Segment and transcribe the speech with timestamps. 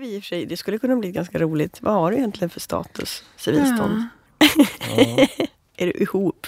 [0.00, 1.78] vi i och för sig, det skulle kunna bli ganska roligt.
[1.82, 4.04] Vad har du egentligen för status, civilstånd?
[4.38, 5.26] Ja.
[5.76, 6.46] Är du ihop?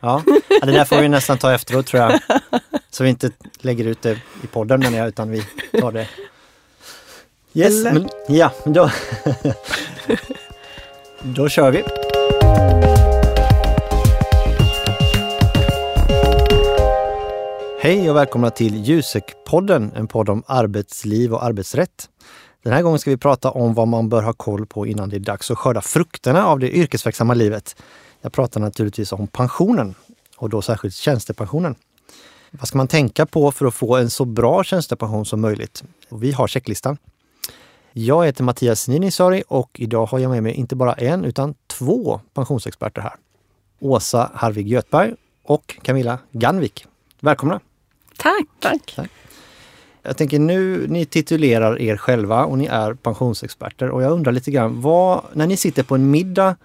[0.00, 2.20] Ja, ja, det där får vi nästan ta efteråt tror jag.
[2.90, 5.42] Så vi inte lägger ut det i podden menar jag, utan vi
[5.80, 6.08] tar det.
[7.54, 7.92] Yes, Eller?
[7.92, 8.90] men, ja, då,
[11.22, 11.82] då kör vi.
[17.80, 22.08] Hej och välkomna till Jusek-podden, en podd om arbetsliv och arbetsrätt.
[22.62, 25.16] Den här gången ska vi prata om vad man bör ha koll på innan det
[25.16, 27.76] är dags att skörda frukterna av det yrkesverksamma livet.
[28.20, 29.94] Jag pratar naturligtvis om pensionen
[30.36, 31.74] och då särskilt tjänstepensionen.
[32.50, 35.84] Vad ska man tänka på för att få en så bra tjänstepension som möjligt?
[36.08, 36.96] Och vi har checklistan.
[37.92, 42.20] Jag heter Mattias Ninisari och idag har jag med mig inte bara en utan två
[42.34, 43.14] pensionsexperter här.
[43.80, 46.86] Åsa Harvig Göthberg och Camilla Ganvik.
[47.20, 47.60] Välkomna!
[48.16, 48.46] Tack!
[48.94, 49.10] Tack.
[50.02, 54.50] Jag tänker nu, ni titulerar er själva och ni är pensionsexperter och jag undrar lite
[54.50, 56.56] grann, vad, när ni sitter på en middag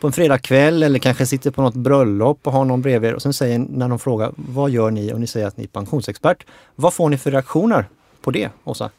[0.00, 3.22] på en fredagkväll eller kanske sitter på något bröllop och har någon bredvid er och
[3.22, 6.46] sen säger när de frågar vad gör ni och ni säger att ni är pensionsexpert.
[6.74, 7.88] Vad får ni för reaktioner
[8.22, 8.90] på det, Åsa?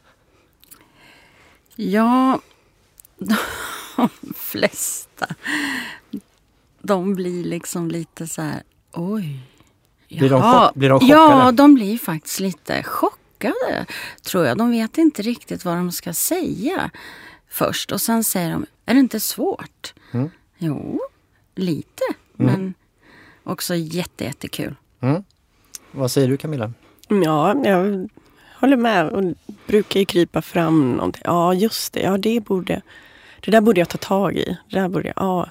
[1.75, 2.39] Ja,
[3.17, 5.27] de flesta,
[6.81, 8.61] de blir liksom lite så här,
[8.93, 9.39] oj.
[10.09, 11.19] Blir de jaha." chock- blir de chockade?
[11.19, 13.21] Ja, de blir faktiskt lite chockade,
[14.23, 14.58] tror jag.
[14.58, 16.91] De vet inte riktigt vad de ska säga
[17.50, 17.91] först.
[17.91, 19.94] Och sen säger de, är det inte svårt?
[20.11, 20.30] Mm.
[20.58, 21.02] Jo,
[21.56, 22.03] lite.
[22.33, 22.73] Men
[23.44, 24.75] också jätte, jättekul.
[25.02, 25.23] Mm.
[25.91, 26.73] Vad säger du Camilla?
[27.08, 28.09] Ja, jag
[28.59, 29.09] håller med.
[29.09, 29.23] Och
[29.67, 31.22] brukar ju krypa fram någonting.
[31.25, 32.02] Ja, just det.
[32.02, 32.81] Ja, det borde...
[33.39, 34.58] Det där borde jag ta tag i.
[34.69, 35.13] Det där borde jag...
[35.16, 35.50] Ja,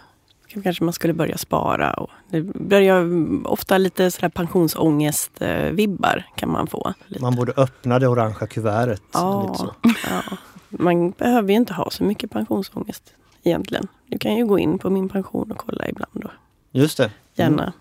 [0.63, 1.93] kanske man skulle börja spara.
[1.93, 3.07] Och det börjar
[3.47, 6.95] ofta lite sådär pensionsångest-vibbar kan man få.
[7.07, 7.23] Lite.
[7.23, 9.03] Man borde öppna det orangea kuvertet.
[9.03, 9.75] Lite så.
[9.83, 9.93] Ja,
[10.31, 10.37] ja.
[10.69, 13.03] Man behöver ju inte ha så mycket pensionsångest
[13.43, 13.87] egentligen.
[14.07, 16.25] Du kan ju gå in på min pension och kolla ibland.
[16.25, 16.31] Och
[16.73, 17.11] Just det.
[17.35, 17.73] gärna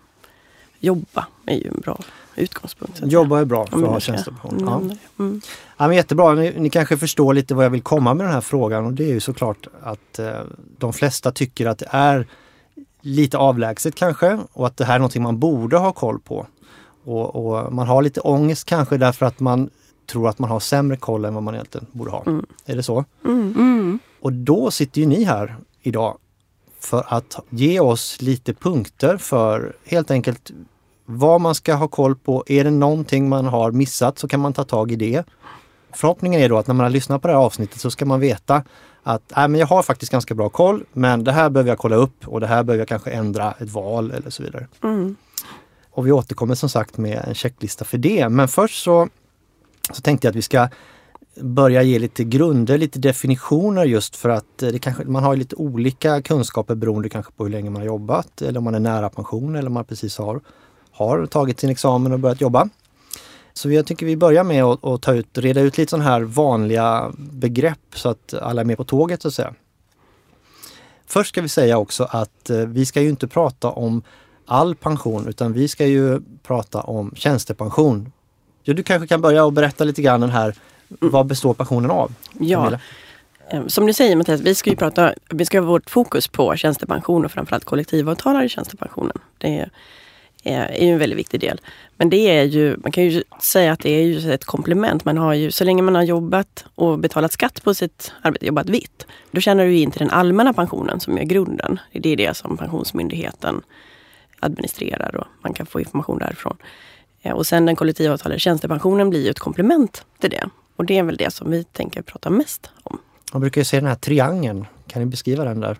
[0.80, 1.98] jobba är ju en bra
[2.36, 3.00] utgångspunkt.
[3.04, 4.58] Jobba är bra för att ha tjänstepension.
[4.60, 5.24] Ja.
[5.24, 5.40] Mm.
[5.76, 8.40] Ja, men jättebra, ni, ni kanske förstår lite vad jag vill komma med den här
[8.40, 10.30] frågan och det är ju såklart att eh,
[10.78, 12.26] de flesta tycker att det är
[13.04, 16.46] lite avlägset kanske och att det här är någonting man borde ha koll på.
[17.04, 19.70] Och, och man har lite ångest kanske därför att man
[20.06, 22.22] tror att man har sämre koll än vad man egentligen borde ha.
[22.26, 22.46] Mm.
[22.66, 23.04] Är det så?
[23.24, 23.54] Mm.
[23.56, 23.98] Mm.
[24.20, 26.18] Och då sitter ju ni här idag
[26.80, 30.50] för att ge oss lite punkter för helt enkelt
[31.04, 32.44] vad man ska ha koll på.
[32.46, 35.24] Är det någonting man har missat så kan man ta tag i det.
[35.92, 38.20] Förhoppningen är då att när man har lyssnat på det här avsnittet så ska man
[38.20, 38.62] veta
[39.04, 41.96] att äh, men jag har faktiskt ganska bra koll men det här behöver jag kolla
[41.96, 44.66] upp och det här behöver jag kanske ändra ett val eller så vidare.
[44.82, 45.16] Mm.
[45.90, 48.28] Och vi återkommer som sagt med en checklista för det.
[48.28, 49.08] Men först så,
[49.92, 50.68] så tänkte jag att vi ska
[51.40, 55.56] börja ge lite grunder, lite definitioner just för att eh, det kanske, man har lite
[55.56, 59.10] olika kunskaper beroende kanske på hur länge man har jobbat eller om man är nära
[59.10, 60.40] pension eller om man precis har,
[60.90, 62.68] har tagit sin examen och börjat jobba.
[63.54, 66.20] Så jag tycker vi börjar med att, att ta ut, reda ut lite sådana här
[66.20, 69.54] vanliga begrepp så att alla är med på tåget så att säga.
[71.06, 74.02] Först ska vi säga också att eh, vi ska ju inte prata om
[74.46, 78.12] all pension utan vi ska ju prata om tjänstepension.
[78.62, 80.54] Ja, du kanske kan börja och berätta lite grann den här,
[80.88, 82.14] vad består pensionen av?
[82.38, 82.80] Ja, Camilla?
[83.50, 86.56] eh, som du säger Mattias, vi ska ju prata, vi ska ha vårt fokus på
[86.56, 89.18] tjänstepension och framförallt kollektivavtalade tjänstepensionen.
[89.38, 89.70] Det är,
[90.44, 91.60] är, är ju en väldigt viktig del.
[91.96, 95.04] Men det är ju, man kan ju säga att det är ju ett komplement.
[95.04, 98.68] Man har ju, så länge man har jobbat och betalat skatt på sitt arbete, jobbat
[98.68, 101.78] vitt, då tjänar du in till den allmänna pensionen som är grunden.
[101.92, 103.62] Det är det som Pensionsmyndigheten
[104.40, 106.56] administrerar och man kan få information därifrån.
[107.22, 110.48] Eh, Och sen den kollektivavtalade tjänstepensionen blir ju ett komplement till det.
[110.76, 112.98] Och det är väl det som vi tänker prata mest om.
[113.32, 114.66] Man brukar ju se den här triangeln.
[114.86, 115.76] Kan ni beskriva den där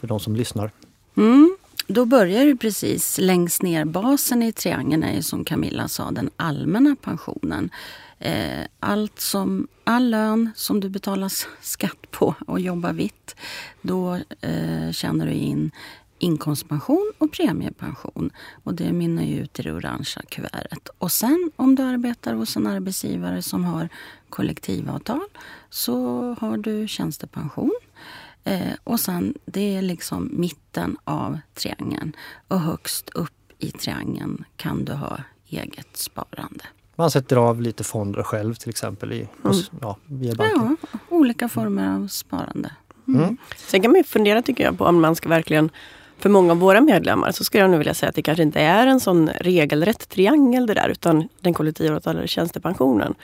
[0.00, 0.70] för de som lyssnar?
[1.16, 1.56] Mm.
[1.94, 3.84] Då börjar du precis längst ner.
[3.84, 7.70] Basen i triangeln är ju som Camilla sa den allmänna pensionen.
[8.18, 11.32] Eh, allt som, all lön som du betalar
[11.62, 13.36] skatt på och jobbar vitt,
[13.82, 15.70] då eh, tjänar du in
[16.18, 18.30] inkomstpension och premiepension.
[18.64, 20.88] Och det mynnar ju ut i det orangea kuvertet.
[20.98, 23.88] Och sen om du arbetar hos en arbetsgivare som har
[24.28, 25.28] kollektivavtal
[25.70, 25.96] så
[26.40, 27.72] har du tjänstepension.
[28.44, 32.16] Eh, och sen, det är liksom mitten av triangeln.
[32.48, 35.18] Och högst upp i triangeln kan du ha
[35.48, 36.64] eget sparande.
[36.96, 40.76] Man sätter av lite fonder själv till exempel i, hos, ja, via banken.
[40.92, 42.70] Ja, olika former av sparande.
[43.08, 43.36] Mm.
[43.56, 45.70] Sen kan man ju fundera tycker jag på om man ska verkligen
[46.18, 48.60] för många av våra medlemmar så skulle jag nog vilja säga att det kanske inte
[48.60, 53.14] är en sån regelrätt triangel det där utan den kollektivavtalade tjänstepensionen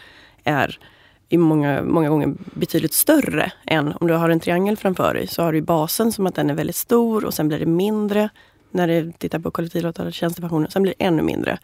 [0.44, 0.78] är
[1.28, 5.26] i många, många gånger betydligt större än om du har en triangel framför dig.
[5.26, 8.28] Så har du basen som att den är väldigt stor och sen blir det mindre
[8.70, 10.68] när du tittar på kollektivavtal och tjänstepensioner.
[10.68, 11.58] Sen blir det ännu mindre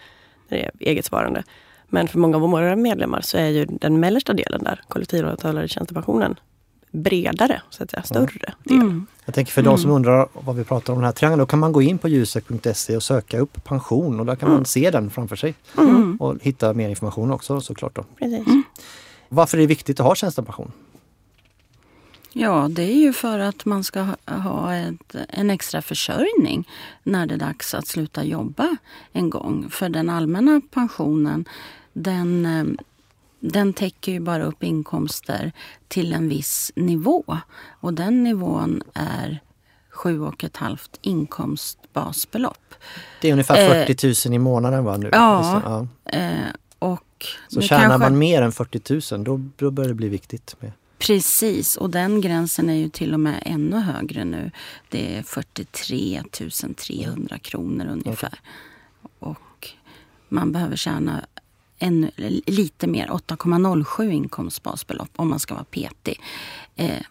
[0.48, 1.42] när det är eget sparande.
[1.88, 6.36] Men för många av våra medlemmar så är ju den mellersta delen där, kollektivavtalade tjänstepensionen,
[6.90, 8.80] bredare, så att säga, större del.
[8.80, 9.06] Mm.
[9.24, 11.58] Jag tänker för de som undrar vad vi pratar om den här triangeln, då kan
[11.58, 14.56] man gå in på ljusek.se och söka upp pension och där kan mm.
[14.56, 15.54] man se den framför sig.
[15.78, 16.16] Mm.
[16.16, 17.96] Och hitta mer information också såklart.
[17.96, 18.04] Då.
[18.18, 18.46] Precis.
[19.34, 20.72] Varför är det viktigt att ha tjänstepension?
[22.36, 26.68] Ja, det är ju för att man ska ha ett, en extra försörjning
[27.02, 28.76] när det är dags att sluta jobba
[29.12, 29.70] en gång.
[29.70, 31.44] För den allmänna pensionen,
[31.92, 32.64] den, eh,
[33.40, 35.52] den täcker ju bara upp inkomster
[35.88, 37.38] till en viss nivå.
[37.80, 39.40] Och den nivån är
[39.90, 42.74] sju och ett halvt inkomstbasbelopp.
[43.20, 44.96] Det är ungefär 40 eh, 000 i månaden va?
[44.96, 45.08] Nu?
[45.12, 45.86] Ja, ja.
[46.18, 46.48] Eh,
[46.78, 47.13] och
[47.48, 47.98] så tjänar kanske...
[47.98, 50.56] man mer än 40 000 då, då börjar det bli viktigt.
[50.60, 50.72] Med.
[50.98, 54.50] Precis, och den gränsen är ju till och med ännu högre nu.
[54.88, 56.22] Det är 43
[56.76, 58.38] 300 kronor ungefär.
[59.18, 59.70] Och
[60.28, 61.26] man behöver tjäna
[61.78, 62.10] ännu,
[62.46, 66.20] lite mer, 8,07 inkomstbasbelopp om man ska vara petig.
[66.76, 67.02] Eh,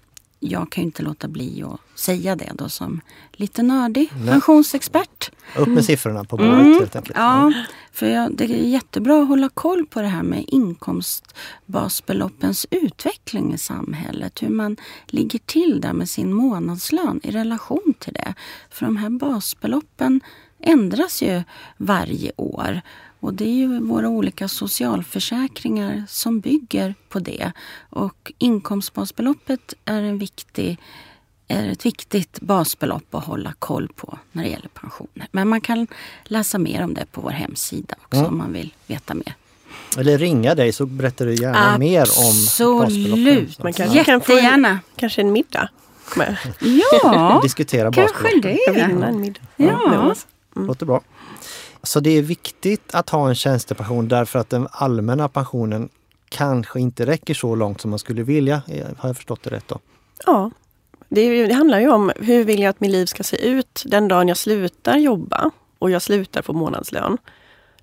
[0.44, 3.02] jag kan ju inte låta bli att säga det då som
[3.32, 4.28] lite nördig Nej.
[4.28, 5.32] pensionsexpert.
[5.56, 6.74] Upp med siffrorna på bordet mm.
[6.74, 7.18] helt enkelt.
[7.18, 7.54] Ja,
[7.92, 13.58] för jag, det är jättebra att hålla koll på det här med inkomstbasbeloppens utveckling i
[13.58, 14.44] samhället.
[14.44, 18.34] Hur man ligger till där med sin månadslön i relation till det.
[18.70, 20.22] För de här basbeloppen
[20.60, 21.44] ändras ju
[21.78, 22.82] varje år.
[23.24, 27.52] Och det är ju våra olika socialförsäkringar som bygger på det.
[27.90, 30.78] Och inkomstbasbeloppet är, en viktig,
[31.48, 35.28] är ett viktigt basbelopp att hålla koll på när det gäller pensioner.
[35.32, 35.88] Men man kan
[36.24, 38.32] läsa mer om det på vår hemsida också mm.
[38.32, 39.36] om man vill veta mer.
[39.98, 41.80] Eller ringa dig så berättar du gärna Absolut.
[41.80, 43.64] mer om basbeloppet.
[43.64, 44.80] Man kan, Jättegärna.
[44.96, 45.70] Kanske en middag.
[46.94, 48.60] Ja, Diskutera kanske det.
[48.68, 49.42] Jag vill en middag.
[49.56, 49.80] Ja.
[49.84, 50.16] ja.
[50.56, 50.68] Mm.
[50.68, 51.02] Låter bra.
[51.84, 55.90] Så det är viktigt att ha en tjänstepension därför att den allmänna pensionen
[56.30, 58.62] kanske inte räcker så långt som man skulle vilja.
[58.68, 59.80] Eh, har jag förstått det rätt då?
[60.26, 60.52] Ja.
[61.10, 64.08] Det, det handlar ju om hur vill jag att mitt liv ska se ut den
[64.08, 67.18] dagen jag slutar jobba och jag slutar få månadslön.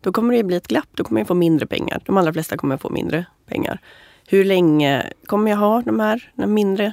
[0.00, 2.02] Då kommer det bli ett glapp, då kommer jag få mindre pengar.
[2.04, 3.80] De allra flesta kommer få mindre pengar.
[4.26, 6.92] Hur länge kommer jag ha de här, de mindre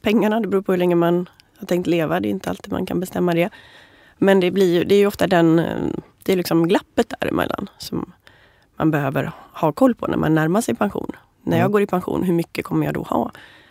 [0.00, 0.40] pengarna?
[0.40, 1.28] Det beror på hur länge man
[1.58, 2.20] har tänkt leva.
[2.20, 3.50] Det är inte alltid man kan bestämma det.
[4.18, 5.88] Men det, blir, det är ju ofta den eh,
[6.24, 8.12] det är liksom glappet däremellan som
[8.76, 11.12] man behöver ha koll på när man närmar sig pension.
[11.42, 13.30] När jag går i pension, hur mycket kommer jag då ha?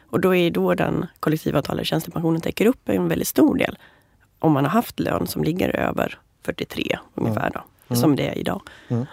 [0.10, 3.78] Och då är då den kollektivavtalade tjänstepensionen täcker upp en väldigt stor del.
[4.40, 8.02] Om man har haft lön som ligger över 43 ungefär, då, mm.
[8.02, 8.62] som det är idag.
[8.88, 9.06] Mm.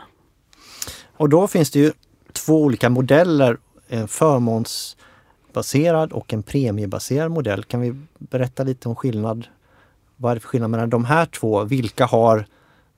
[1.16, 1.92] Och då finns det ju
[2.32, 3.56] två olika modeller.
[3.88, 7.64] En förmånsbaserad och en premiebaserad modell.
[7.64, 9.46] Kan vi berätta lite om skillnad?
[10.16, 11.64] Vad är det för skillnad mellan de här två?
[11.64, 12.46] Vilka har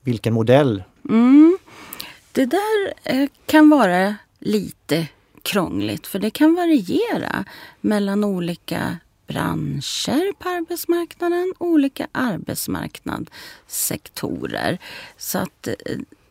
[0.01, 0.83] vilken modell?
[1.09, 1.57] Mm.
[2.31, 5.07] Det där eh, kan vara lite
[5.41, 7.45] krångligt för det kan variera
[7.81, 14.77] mellan olika branscher på arbetsmarknaden, olika arbetsmarknadssektorer.
[15.17, 15.73] Så att eh,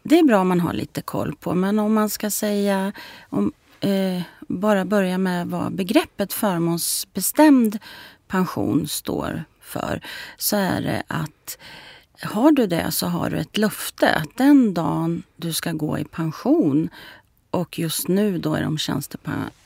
[0.02, 1.54] det är bra om man har lite koll på.
[1.54, 2.92] Men om man ska säga,
[3.28, 7.78] om, eh, bara börja med vad begreppet förmånsbestämd
[8.28, 10.00] pension står för,
[10.36, 11.58] så är det att
[12.22, 16.04] har du det så har du ett löfte att den dagen du ska gå i
[16.04, 16.90] pension
[17.50, 18.78] och just nu då är de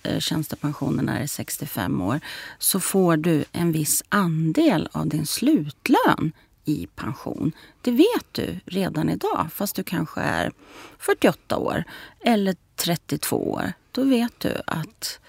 [0.02, 2.20] eh, tjänstepensionerna är 65 år
[2.58, 6.32] så får du en viss andel av din slutlön
[6.64, 7.52] i pension.
[7.80, 10.52] Det vet du redan idag fast du kanske är
[10.99, 11.84] 48 år
[12.20, 13.73] eller 32 år.
[13.92, 15.20] Då vet du att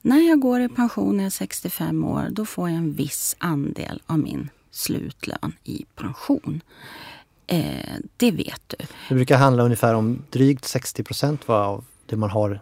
[0.00, 3.36] när jag går i pension när jag är 65 år då får jag en viss
[3.38, 6.60] andel av min slutlön i pension.
[7.46, 8.76] Eh, det vet du.
[9.08, 12.60] Det brukar handla ungefär om drygt 60 procent av det man har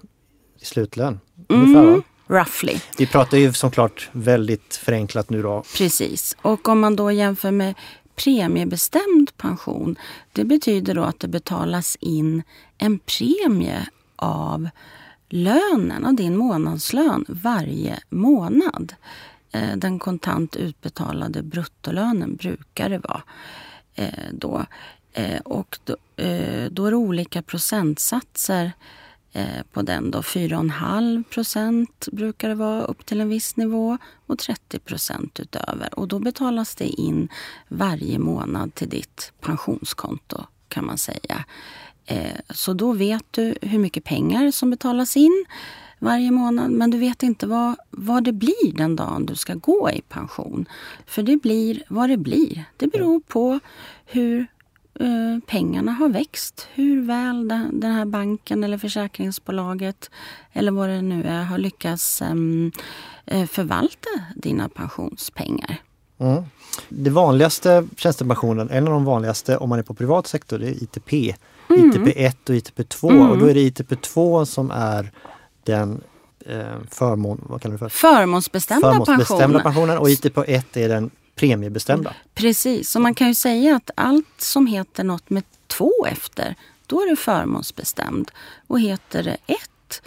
[0.60, 1.20] i slutlön.
[1.48, 2.78] mm, roughly.
[2.98, 5.64] Vi pratar ju såklart väldigt förenklat nu då.
[5.76, 6.36] Precis.
[6.42, 7.74] Och om man då jämför med
[8.16, 9.96] premiebestämd pension.
[10.32, 12.42] Det betyder då att det betalas in
[12.78, 14.68] en premie av
[15.28, 18.94] lönen, av din månadslön varje månad.
[19.52, 23.22] Eh, den kontant utbetalade bruttolönen brukar det vara
[23.94, 24.66] eh, då.
[25.12, 28.72] Eh, och då, eh, då är det olika procentsatser
[29.32, 30.10] eh, på den.
[30.10, 30.20] då.
[30.20, 35.98] 4,5 procent brukar det vara upp till en viss nivå och 30 procent utöver.
[35.98, 37.28] Och då betalas det in
[37.68, 41.44] varje månad till ditt pensionskonto kan man säga.
[42.50, 45.44] Så då vet du hur mycket pengar som betalas in
[46.02, 49.90] varje månad men du vet inte vad, vad det blir den dagen du ska gå
[49.90, 50.66] i pension.
[51.06, 52.64] För det blir vad det blir.
[52.76, 53.60] Det beror på
[54.06, 54.46] hur
[55.00, 56.68] eh, pengarna har växt.
[56.74, 60.10] Hur väl den, den här banken eller försäkringsbolaget
[60.52, 62.72] eller vad det nu är har lyckats ehm,
[63.26, 65.76] eh, förvalta dina pensionspengar.
[66.18, 66.42] Mm.
[66.88, 70.82] Det vanligaste tjänstepensionen, en av de vanligaste om man är på privat sektor, det är
[70.82, 71.34] ITP.
[71.70, 71.90] Mm.
[71.90, 73.30] ITP 1 och ITP 2 Mm.
[73.30, 75.12] och då är det ITP 2 som är
[75.64, 76.00] den
[76.46, 77.88] eh, förmån, vad kallar du för?
[77.88, 79.62] Förmånsbestämda, Förmånsbestämda pensioner.
[79.62, 82.14] pensionen och ITP 1 är den premiebestämda.
[82.34, 86.54] Precis, så man kan ju säga att allt som heter något med två efter,
[86.86, 88.30] då är det förmånsbestämd.
[88.66, 90.02] Och heter det ett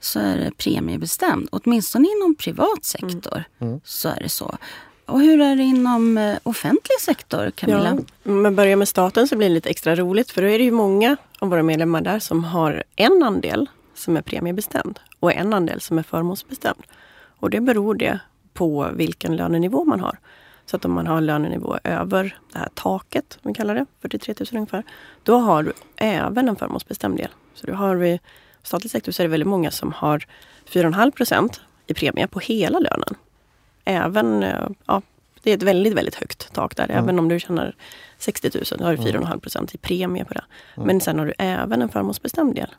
[0.00, 1.48] så är det premiebestämd.
[1.52, 3.80] Åtminstone inom privat sektor Mm.
[3.84, 4.56] så är det så.
[5.06, 7.98] Och hur är det inom eh, offentlig sektor, Camilla?
[8.24, 10.58] Ja, om man börjar med staten så blir det lite extra roligt för då är
[10.58, 15.32] det ju många av våra medlemmar där som har en andel som är premiebestämd och
[15.32, 16.82] en andel som är förmånsbestämd.
[17.38, 18.18] Och det beror det
[18.52, 20.18] på vilken lönenivå man har.
[20.66, 24.34] Så att om man har en lönenivå över det här taket, vi kallar det, 43
[24.40, 24.82] 000 ungefär,
[25.22, 27.28] då har du även en förmånsbestämd del.
[27.54, 28.20] Så då har vi,
[28.62, 30.26] statlig sektor så är det väldigt många som har
[30.68, 33.14] 4,5 procent i premie på hela lönen.
[33.84, 35.02] Även, eh, ja,
[35.42, 36.90] det är ett väldigt, väldigt högt tak där.
[36.90, 37.76] Även om du tjänar
[38.18, 40.44] 60 000, då har du 4,5 procent i premie på det.
[40.76, 42.74] Men sen har du även en förmånsbestämd del.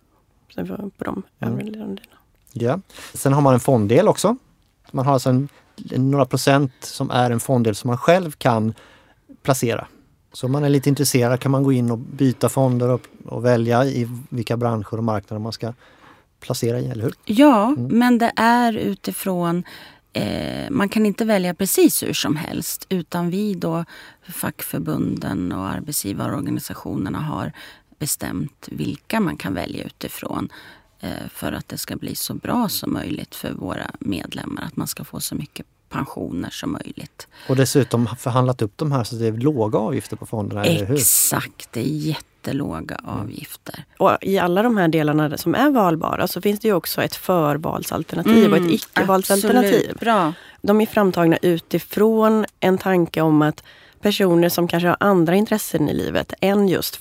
[0.98, 1.96] På de övriga delarna.
[2.54, 2.80] Ja.
[3.14, 4.38] Sen har man en fonddel också.
[4.92, 5.50] Man har alltså en,
[5.92, 8.74] några procent som är en fonddel som man själv kan
[9.44, 9.88] placera.
[10.34, 13.46] Så om man är lite intresserad kan man gå in och byta fonder och, och
[13.46, 15.74] välja i vilka branscher och marknader man ska
[16.40, 17.14] placera i, eller hur?
[17.26, 19.64] Ja, men det är utifrån
[20.14, 23.86] eh, man kan inte välja precis hur som helst utan vi då,
[24.30, 27.52] fackförbunden och arbetsgivarorganisationerna har
[28.00, 30.50] bestämt vilka man kan välja utifrån
[31.00, 34.64] eh, för att det ska bli så bra som möjligt för våra medlemmar.
[34.64, 37.28] Att man ska få så mycket pensioner som möjligt.
[37.50, 40.96] Och dessutom förhandlat upp de här så det är låga avgifter på fonderna, eller hur?
[40.96, 43.84] Exakt, det är jättelåga avgifter.
[43.98, 47.16] Och i alla de här delarna som är valbara så finns det ju också ett
[47.16, 49.74] förvalsalternativ och ett icke-valsalternativ.
[49.74, 50.00] Mm, absolut.
[50.00, 50.34] Bra.
[50.62, 53.64] De är framtagna utifrån en tanke om att
[54.02, 56.96] personer som kanske har andra intressen i livet än just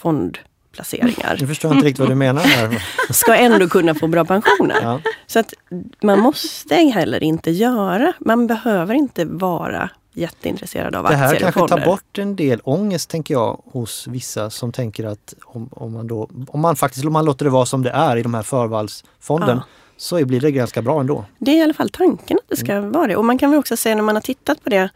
[0.74, 2.82] fondplaceringar Nu förstår jag inte riktigt vad du menar här.
[3.12, 4.76] ska ändå kunna få bra pensioner.
[4.82, 5.00] Ja.
[5.26, 5.54] Så att
[6.02, 11.76] man måste heller inte göra, man behöver inte vara jätteintresserad av Det här aktier kanske
[11.76, 16.06] tar bort en del ångest tänker jag hos vissa som tänker att om, om man
[16.06, 18.42] då, om man faktiskt om man låter det vara som det är i de här
[18.42, 19.62] förvalsfonden Ja.
[19.96, 21.24] så blir det ganska bra ändå.
[21.38, 22.92] Det är i alla fall tanken att det ska Mm.
[22.92, 23.16] vara det.
[23.16, 24.88] Och man kan väl också säga när man har tittat på det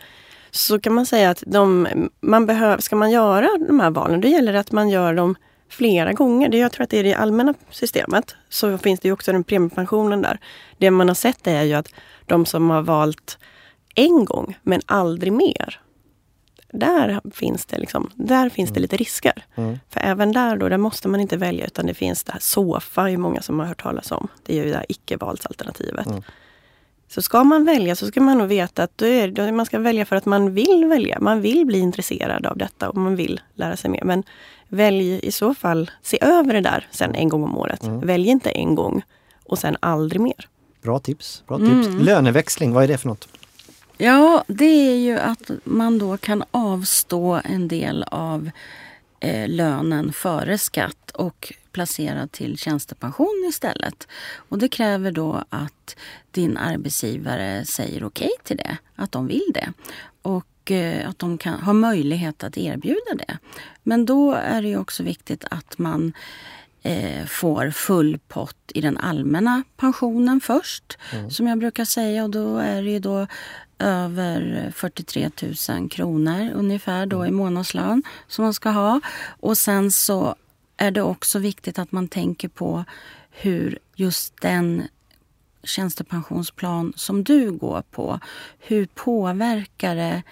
[0.51, 1.89] så kan man säga att de,
[2.21, 5.35] man behöver, ska man göra de här valen, då gäller det att man gör dem
[5.69, 6.55] flera gånger.
[6.55, 8.35] Jag tror att det är i det allmänna systemet.
[8.49, 10.39] Så finns det ju också den premiepensionen där.
[10.79, 11.89] Det man har sett är ju att
[12.27, 13.39] de som har valt
[13.95, 15.81] en gång men aldrig mer.
[16.73, 19.45] Där finns det, liksom, där finns det lite risker.
[19.55, 19.79] Mm.
[19.89, 23.11] För även där då, där måste man inte välja utan det finns det här SOFA,
[23.11, 24.29] är många som har hört talas om.
[24.47, 26.07] Det är ju det här icke-valsalternativet.
[26.07, 26.23] Mm.
[27.09, 29.79] Så ska man välja så ska man nog veta att då är, då man ska
[29.79, 31.19] välja för att man vill välja.
[31.21, 34.05] Man vill bli intresserad av detta och man vill lära sig mer.
[34.05, 34.23] Men
[34.69, 37.81] välj i så fall, se över det där sen en gång om året.
[37.85, 39.03] Välj inte en gång
[39.45, 40.49] och sen aldrig mer.
[40.83, 41.43] Bra tips.
[41.47, 41.89] Bra tips.
[42.01, 43.29] Löneväxling, vad är det för något?
[43.97, 48.51] Ja, det är ju att man då kan avstå en del av
[49.21, 54.09] eh, lönen före skatt och placera till tjänstepension istället.
[54.49, 55.97] Och det kräver då att
[56.31, 59.73] din arbetsgivare säger okej till det, att de vill det.
[60.23, 63.39] Och eh, att de kan, har möjlighet att erbjuda det.
[63.83, 66.13] Men då är det också viktigt att man
[66.83, 70.99] eh, får full pott i den allmänna pensionen först.
[71.31, 73.27] Som jag brukar säga och då är det ju då
[73.79, 75.31] över 43
[75.69, 79.01] 000 kronor ungefär då i månadslön som man ska ha.
[79.41, 80.35] Och sen så
[80.77, 82.85] är det också viktigt att man tänker på
[83.31, 84.83] hur just den
[85.63, 88.21] tjänstepensionsplan som du går på,
[88.59, 90.23] hur påverkar det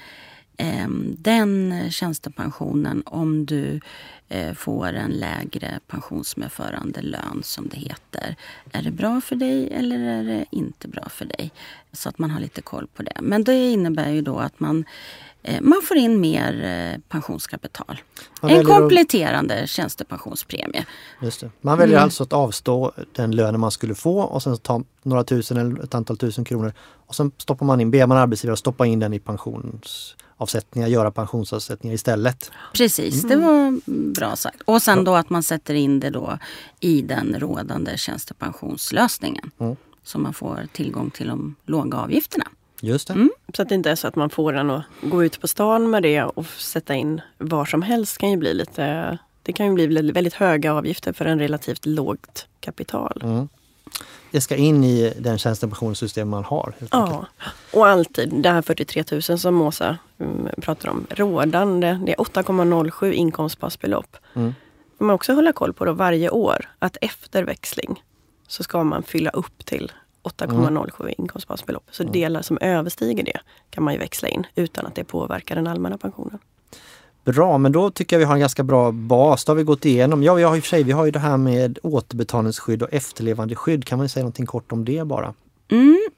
[0.57, 3.81] eh, den tjänstepensionen om du
[4.29, 8.37] eh, får en lägre pensionsmedförande lön som det heter.
[8.73, 11.53] Är det bra för dig eller är det inte bra för dig?
[11.93, 13.19] Så att man har lite koll på det.
[13.23, 14.85] Men det innebär ju då att man,
[15.61, 17.87] man får in mer eh, pensionskapital.
[18.41, 20.85] Man en väljer att- kompletterande tjänstepensionspremie.
[21.23, 21.51] Just det.
[21.61, 22.05] Man väljer Mm.
[22.05, 25.95] alltså att avstå den lönen man skulle få och sen ta några tusen eller ett
[25.95, 26.73] antal tusen kronor
[27.07, 31.11] och sen stoppar man in, ber man arbetsgivare att stoppa in den i pensionsavsättningar, göra
[31.11, 32.51] pensionsavsättningar istället.
[32.75, 33.29] Precis, Mm.
[33.41, 33.81] det var
[34.13, 34.63] bra sagt.
[34.65, 36.39] Och sen då att man sätter in det då
[36.81, 39.51] i den rådande tjänstepensionslösningen.
[39.59, 39.77] Mm.
[40.03, 42.45] så man får tillgång till de låga avgifterna.
[42.81, 43.15] Just det.
[43.15, 43.31] Mm.
[43.55, 45.91] Så att det inte är så att man får den att gå ut på stan
[45.91, 49.73] med det och sätta in var som helst kan ju bli lite det kan ju
[49.73, 53.21] bli väldigt höga avgifter för en relativt lågt kapital.
[53.23, 53.49] Mm.
[54.31, 56.75] Det ska in i den tjänstepensionssystem man har.
[56.79, 57.27] helt enkelt.
[57.39, 61.07] Ja, och alltid det här 43 000 som Åsa mm, pratar om.
[61.11, 64.17] Rådande, det är 8,07 inkomstbasbelopp.
[64.35, 64.55] Mm.
[64.99, 68.03] Man också hålla koll på då varje år att efter växling
[68.49, 69.93] så ska man fylla upp till
[70.27, 71.85] 8,07 inkomstbasbelopp.
[71.91, 73.41] Så delar som överstiger det
[73.71, 76.39] kan man ju växla in utan att det påverkar den allmänna pensionen.
[77.25, 79.45] Bra, men då tycker jag vi har en ganska bra bas.
[79.45, 80.23] Då har vi gått igenom.
[80.23, 82.93] Ja, vi har i och för sig, vi har ju det här med återbetalningsskydd och
[82.93, 83.85] efterlevandeskydd.
[83.85, 85.35] Kan man säga någonting kort om det bara?
[85.69, 86.09] Mm.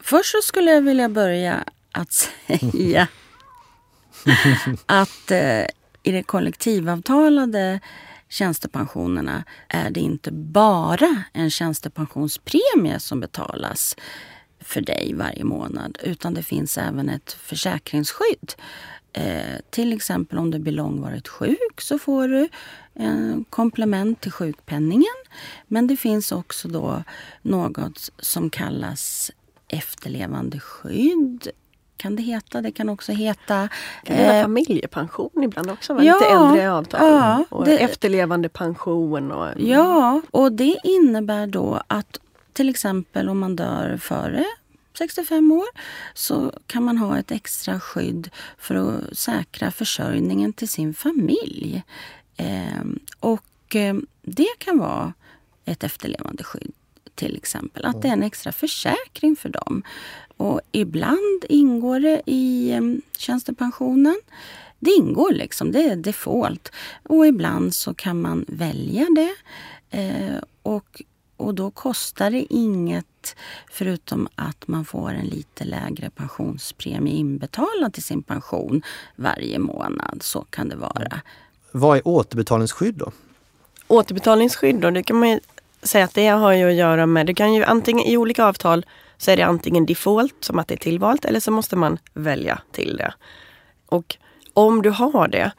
[0.00, 3.08] Först så skulle jag vilja börja att säga
[4.86, 5.64] att eh,
[6.02, 7.80] i de kollektivavtalade
[8.28, 13.96] tjänstepensionerna är det inte bara en tjänstepensionspremie som betalas
[14.60, 18.54] för dig varje månad utan det finns även ett försäkringsskydd.
[19.12, 22.48] Eh, till exempel om du blir långvarigt sjuk så får du
[22.94, 25.14] en komplement till sjukpenningen.
[25.66, 27.02] Men det finns också då
[27.42, 29.30] något som kallas
[29.68, 31.48] efterlevandeskydd.
[31.96, 32.60] Kan det heta?
[32.62, 33.68] Det kan också heta...
[34.04, 35.94] Kan eh, familjepension ibland också?
[35.94, 36.02] Va?
[36.04, 37.00] ja, Lite äldre avtal.
[37.02, 39.32] ja, och det- efterlevande pension.
[39.32, 42.18] Och, Ja, och det innebär då att
[42.52, 44.44] till exempel om man dör före
[44.98, 45.66] 65 år
[46.14, 51.82] så kan man ha ett extra skydd för att säkra försörjningen till sin familj.
[52.36, 55.12] Ehm, och eh, det kan vara
[55.64, 56.72] ett efterlevande skydd
[57.16, 57.84] till exempel.
[57.84, 59.82] Att det är en extra försäkring för dem.
[60.36, 62.82] Och ibland ingår det i eh,
[63.16, 64.16] tjänstepensionen.
[64.78, 66.72] Det ingår liksom, det är default.
[67.02, 69.34] Och ibland så kan man välja det.
[69.98, 71.02] Eh, och,
[71.36, 73.36] och då kostar det inget
[73.70, 78.82] förutom att man får en lite lägre pensionspremie inbetalad till sin pension
[79.16, 80.22] varje månad.
[80.22, 81.20] Så kan det vara.
[81.72, 83.12] Vad är återbetalningsskydd då?
[83.88, 85.40] Återbetalningsskydd då, det kan man ju
[85.82, 88.86] säga att det har ju att göra med, det kan ju antingen i olika avtal
[89.16, 92.58] så är det antingen default som att det är tillvalt eller så måste man välja
[92.72, 93.14] till det.
[93.86, 94.16] Och
[94.54, 95.50] om du har det,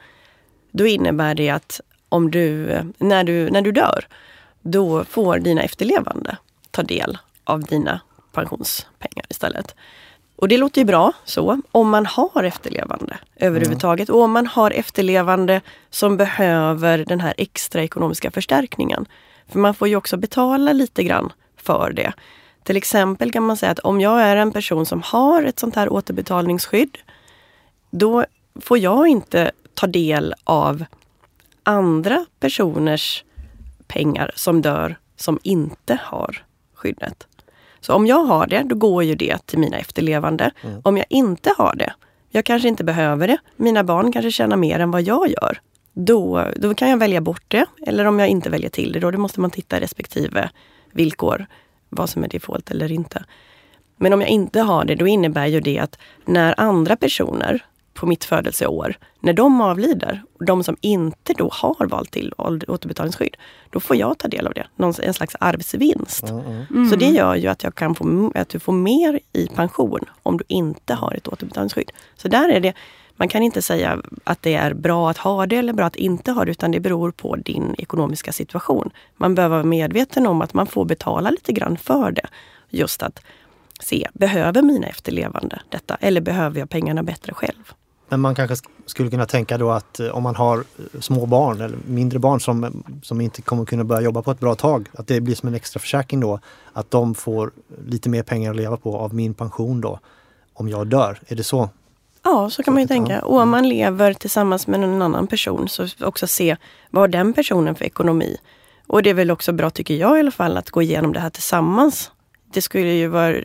[0.72, 4.06] då innebär det att om du, när du, när du dör,
[4.62, 6.36] då får dina efterlevande
[6.70, 8.00] ta del av dina
[8.32, 9.74] pensionspengar istället.
[10.36, 14.08] Och det låter ju bra så, om man har efterlevande överhuvudtaget.
[14.08, 19.06] Och om man har efterlevande som behöver den här extra ekonomiska förstärkningen.
[19.48, 22.12] För man får ju också betala lite grann för det.
[22.62, 25.76] Till exempel kan man säga att om jag är en person som har ett sånt
[25.76, 26.98] här återbetalningsskydd,
[27.90, 28.24] då
[28.60, 30.84] får jag inte ta del av
[31.62, 33.24] andra personers
[33.86, 37.26] pengar som dör som inte har skyddet.
[37.80, 40.50] Så om jag har det, då går ju det till mina efterlevande.
[40.82, 41.92] Om jag inte har det,
[42.30, 45.60] jag kanske inte behöver det, mina barn kanske tjänar mer än vad jag gör.
[46.00, 49.10] Då, då kan jag välja bort det, eller om jag inte väljer till det, då,
[49.10, 50.50] då måste man titta respektive
[50.92, 51.46] villkor,
[51.88, 53.24] vad som är default eller inte.
[53.96, 58.06] Men om jag inte har det, då innebär ju det att när andra personer på
[58.06, 62.32] mitt födelseår, när de avlider, och de som inte då har valt till
[62.68, 63.36] återbetalningsskydd,
[63.70, 64.66] då får jag ta del av det.
[64.76, 66.26] Någon, en slags arvsvinst.
[66.90, 70.36] Så det gör ju att, jag kan få, att du får mer i pension om
[70.36, 71.92] du inte har ett återbetalningsskydd.
[72.16, 72.72] Så där är det,
[73.18, 76.32] man kan inte säga att det är bra att ha det eller bra att inte
[76.32, 78.90] ha det, utan det beror på din ekonomiska situation.
[79.16, 82.26] Man behöver vara medveten om att man får betala lite grann för det.
[82.70, 83.20] Just att
[83.80, 85.94] se, behöver mina efterlevande detta?
[86.00, 87.72] Eller behöver jag pengarna bättre själv?
[88.08, 91.60] Men man kanske skulle kunna tänka då att eh, om man har eh, små barn
[91.60, 95.06] eller mindre barn som, som inte kommer kunna börja jobba på ett bra tag, att
[95.06, 96.40] det blir som en extra försäkring då,
[96.72, 97.50] att de får
[97.86, 100.00] lite mer pengar att leva på av min pension då,
[100.54, 101.20] om jag dör.
[101.26, 101.70] Är det så?
[102.22, 103.22] Ja, så kan man ju tänka.
[103.22, 106.56] Och om man lever tillsammans med en annan person så också se
[106.90, 108.36] vad har den personen för ekonomi.
[108.86, 111.20] Och det är väl också bra, tycker jag i alla fall, att gå igenom det
[111.20, 112.10] här tillsammans.
[112.52, 113.36] Det skulle ju vara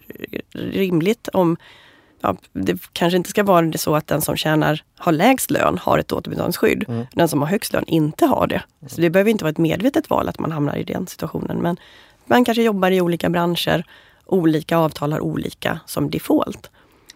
[0.53, 1.57] rimligt om
[2.25, 5.77] Ja, det kanske inte ska vara det så att den som tjänar, har lägst lön
[5.77, 6.85] har ett återbetalningsskydd.
[6.87, 7.05] Mm.
[7.13, 8.63] Den som har högst lön inte har det.
[8.87, 11.57] Så det behöver inte vara ett medvetet val att man hamnar i den situationen.
[11.57, 11.77] Men
[12.25, 13.83] man kanske jobbar i olika branscher.
[14.25, 16.71] Olika avtal har olika som default.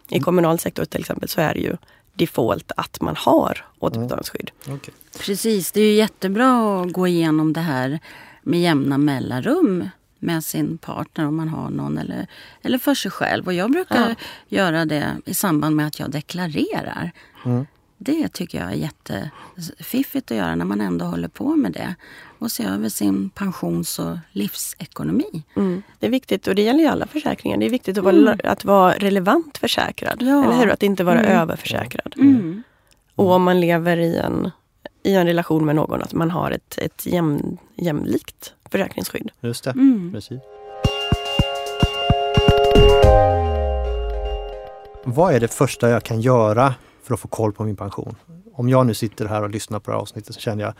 [0.09, 1.77] I kommunal sektor till exempel så är det ju
[2.13, 4.51] default att man har återbetalningsskydd.
[4.67, 4.93] Okej.
[5.19, 7.99] Precis, det är ju jättebra att gå igenom det här
[8.41, 9.89] med jämna mellanrum
[10.19, 12.27] med sin partner om man har någon eller,
[12.61, 13.45] eller för sig själv.
[13.47, 14.15] Och jag brukar Ja.
[14.57, 17.11] göra det i samband med att jag deklarerar.
[17.45, 17.65] Mm.
[17.97, 21.95] Det tycker jag är jättefiffigt att göra när man ändå håller på med det.
[22.39, 25.43] Och se över sin pensions och livsekonomi.
[25.55, 25.81] Mm.
[25.99, 27.57] Det är viktigt och det gäller ju alla försäkringar.
[27.57, 30.17] Det är viktigt att, vara, att vara relevant försäkrad.
[30.21, 30.43] Ja.
[30.45, 30.69] Eller hur?
[30.71, 31.31] Att inte vara Mm.
[31.41, 32.13] överförsäkrad.
[32.17, 32.63] Mm.
[33.15, 34.51] Och om man lever i en,
[35.03, 39.31] i en relation med någon, att man har ett, ett jäm, jämlikt försäkringsskydd.
[39.41, 40.11] Just det, Mm.
[40.13, 40.39] precis.
[45.03, 46.73] Vad är det första jag kan göra
[47.07, 48.15] för att få koll på min pension?
[48.53, 50.73] Om jag nu sitter här och lyssnar på det här avsnittet så känner jag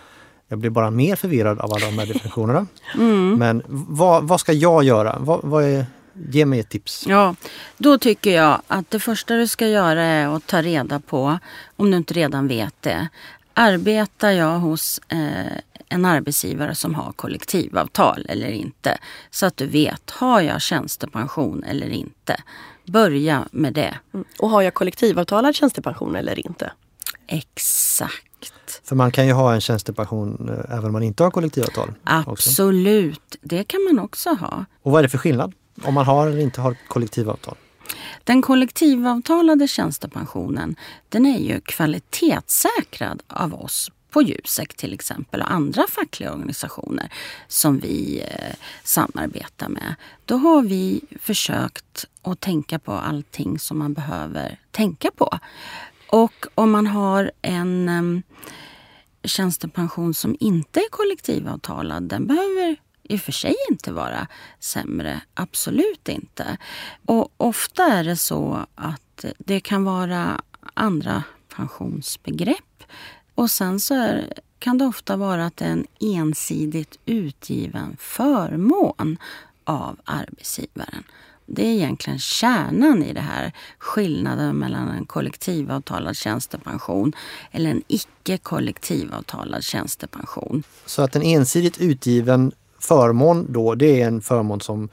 [0.48, 2.68] jag blir bara mer förvirrad av alla de här definitionerna.
[2.96, 3.36] Mm.
[3.36, 5.18] Men vad, vad ska jag göra?
[5.20, 5.86] Vad, vad är,
[6.30, 7.06] ge mig ett tips.
[7.08, 7.36] Ja,
[7.78, 11.40] då tycker jag att det första du ska göra är att ta reda på,
[11.76, 13.08] om du inte redan vet det,
[13.54, 15.58] arbetar jag hos eh,
[15.90, 18.98] en arbetsgivare som har kollektivavtal eller inte?
[19.32, 22.42] Så att du vet, har jag tjänstepension eller inte?
[22.88, 23.98] Börja med det.
[24.14, 24.26] Mm.
[24.40, 26.72] Och har jag kollektivavtalad tjänstepension eller inte?
[27.28, 28.82] Exakt.
[28.84, 31.90] För man kan ju ha en tjänstepension eh, även om man inte har kollektivavtal.
[31.90, 32.32] också.
[32.32, 34.66] Absolut, det kan man också ha.
[34.84, 35.54] Och vad är det för skillnad?
[35.84, 37.56] Om man har eller inte har kollektivavtal?
[38.24, 40.76] Den kollektivavtalade tjänstepensionen
[41.10, 47.10] den är ju kvalitetssäkrad av oss på Jusek till exempel och andra fackliga organisationer
[47.48, 49.96] som vi eh, samarbetar med.
[50.26, 55.40] Då har vi försökt och tänka på allting som man behöver tänka på.
[56.12, 58.24] Och om man har en um,
[59.24, 64.28] tjänstepension som inte är kollektivavtalad, den behöver i och för sig inte vara
[64.60, 65.22] sämre.
[65.34, 66.58] Absolut inte.
[67.06, 70.42] Och ofta är det så att det kan vara
[70.74, 71.24] andra
[71.56, 72.84] pensionsbegrepp.
[73.36, 79.18] Och sen så är, kan det ofta vara att det är en ensidigt utgiven förmån
[79.64, 81.04] av arbetsgivaren.
[81.48, 83.52] Det är egentligen kärnan i det här.
[83.80, 87.14] Skillnaden mellan en kollektivavtalad tjänstepension
[87.52, 90.64] eller en icke kollektivavtalad tjänstepension.
[90.86, 94.90] Så att en ensidigt utgiven förmån då, det är en förmån som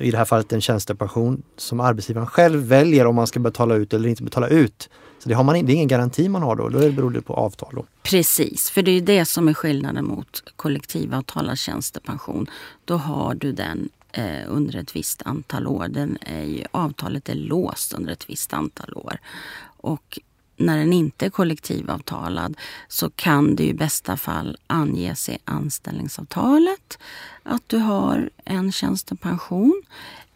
[0.00, 3.94] i det här fallet en tjänstepension som arbetsgivaren själv väljer om man ska betala ut
[3.94, 4.88] eller inte betala ut.
[5.18, 7.34] Så det, har man, det är ingen garanti man har då, då är det på
[7.34, 7.72] avtal.
[7.74, 7.84] Då.
[8.02, 12.46] Precis, för det är det som är skillnaden mot kollektivavtalad tjänstepension.
[12.84, 15.88] Då har du den eh, under ett visst antal år.
[15.88, 19.18] Den är ju, avtalet är låst under ett visst antal år.
[19.62, 20.18] Och
[20.56, 22.56] när den inte är kollektivavtalad
[22.88, 26.98] så kan det i bästa fall anges i anställningsavtalet
[27.42, 29.82] att du har en tjänstepension.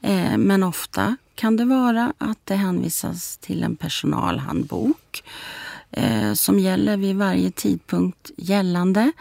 [0.00, 5.24] Eh, men ofta kan det vara att det hänvisas till en personalhandbok
[5.90, 9.12] eh, som gäller vid varje tidpunkt gällande.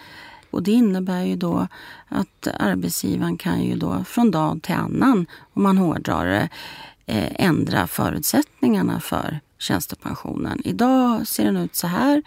[0.54, 1.68] Och det innebär ju då
[2.08, 6.50] att arbetsgivaren kan ju då från dag till annan, om man hårdrar det,
[7.06, 10.62] eh, ändra förutsättningarna för tjänstepensionen.
[10.64, 12.22] Idag ser den ut så här,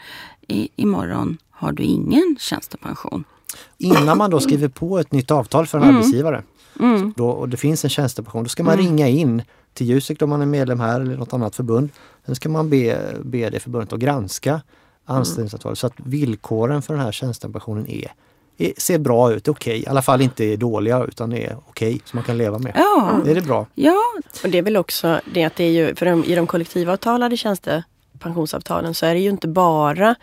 [0.48, 3.24] i, imorgon har du ingen tjänstepension.
[3.78, 6.42] Innan man då skriver på ett nytt avtal för en arbetsgivare
[6.80, 7.12] Mm.
[7.16, 9.42] då, och det finns en tjänstepension, då ska man ringa in
[9.74, 11.90] till Jusek om man är medlem här eller något annat förbund.
[12.26, 14.60] Sen ska man be, be det förbundet att granska
[15.06, 18.12] anställningsavtalet så att villkoren för den här tjänstepensionen är,
[18.58, 19.82] är, ser bra ut, okej.
[19.82, 22.72] I alla fall inte är dåliga utan är okej, som man kan leva med.
[22.74, 23.66] Ja, Är det bra?
[23.74, 24.02] ja,
[24.44, 27.36] Och det är väl också det att det är ju, för de, i de kollektivavtalade
[27.36, 30.14] tjänstepensionsavtalen så är det ju inte bara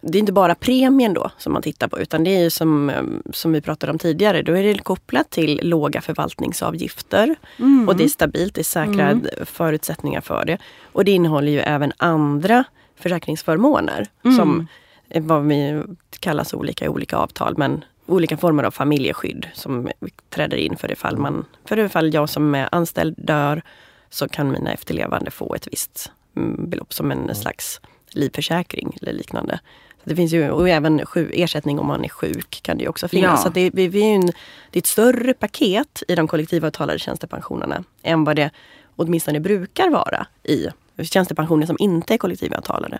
[0.00, 2.90] det är inte bara premien då som man tittar på utan det är ju som,
[2.90, 3.02] eh,
[3.32, 7.34] som vi pratade om tidigare, då är det kopplat till låga förvaltningsavgifter.
[7.58, 7.88] Mm.
[7.88, 10.58] Och det är stabilt, det är säkra förutsättningar för det.
[10.92, 12.64] Och det innehåller ju även andra
[12.96, 14.36] försäkringsförmåner Mm.
[14.36, 14.66] som
[15.14, 15.82] vad vi
[16.20, 19.88] kallas olika i olika avtal men olika former av familjeskydd som
[20.30, 23.62] träder in för det fall man, för det fall jag som är anställd dör
[24.10, 27.80] så kan mina efterlevande få ett visst mm, belopp som en slags
[28.10, 29.60] livförsäkring eller liknande.
[30.02, 33.08] Så det finns ju, och även ersättning om man är sjuk kan det ju också
[33.08, 33.40] finnas.
[33.40, 33.42] Ja.
[33.42, 34.26] Så det, vi, vi är en,
[34.70, 38.50] det är ett större paket i de kollektivavtalade tjänstepensionerna än vad det
[38.96, 40.66] åtminstone brukar vara i
[41.04, 42.98] tjänstepensioner som inte är kollektivavtalade.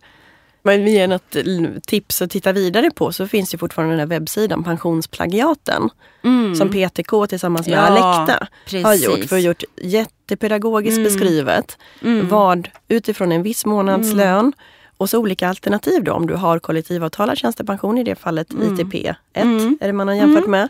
[0.63, 1.37] Men vi ger något
[1.87, 5.91] tips att titta vidare på så finns ju fortfarande den här webbsidan Pensionsplagiaten
[6.59, 7.95] som PTK tillsammans med Mm.
[7.97, 8.47] Ja, Alekta
[8.89, 9.25] har gjort.
[9.29, 12.29] För gjort jättepedagogiskt beskrivet Mm.
[12.29, 14.53] vad utifrån en viss månadslön
[14.97, 18.95] och så olika alternativ då om du har kollektivavtalad tjänstepension, i det fallet ITP
[19.33, 19.79] 1 Mm.
[19.81, 20.69] är det man har jämfört med.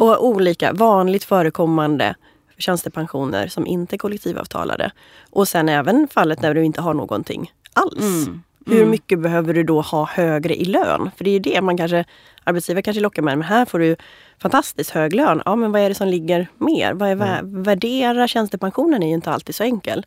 [0.00, 2.14] Och olika vanligt förekommande
[2.58, 4.90] tjänstepensioner som inte är kollektivavtalade.
[5.30, 8.26] Och sen även fallet när du inte har någonting alls.
[8.26, 8.42] Mm.
[8.66, 11.10] Hur mycket behöver du då ha högre i lön?
[11.16, 12.04] För det är ju det man kanske,
[12.44, 13.96] arbetsgivare kanske lockar med, men här får du
[14.42, 15.42] fantastiskt hög lön.
[15.44, 16.92] Ja men vad är det som ligger mer?
[16.92, 20.06] Vad är, vä- Värdera tjänstepensionen är ju inte alltid så enkel.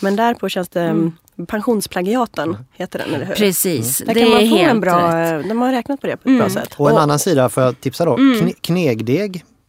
[0.00, 0.80] Men där på tjänste...
[0.82, 1.12] Mm.
[1.48, 3.34] Pensionsplagiaten heter den, eller hur?
[3.34, 5.48] Precis, Där det kan man är få helt en bra, rätt.
[5.48, 6.74] De har räknat på det på ett bra sätt.
[6.76, 8.16] Och en annan sida får jag tipsa då.
[8.16, 8.38] Mm.
[8.40, 8.54] Kne-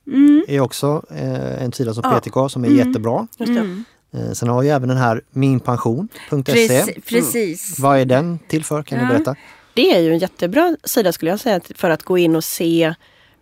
[0.04, 2.20] knegdeg är också eh, en sida som Ja.
[2.20, 2.88] PTK som är Mm.
[2.88, 3.28] jättebra.
[3.38, 3.84] Just det.
[4.20, 6.44] Eh, sen har vi även den här minpension.se.
[6.54, 7.06] Precis.
[7.10, 7.80] precis.
[7.80, 8.84] Vad är den till för?
[8.84, 9.06] Kan Ja.
[9.06, 9.36] du berätta?
[9.74, 12.94] Det är ju en jättebra sida skulle jag säga för att gå in och se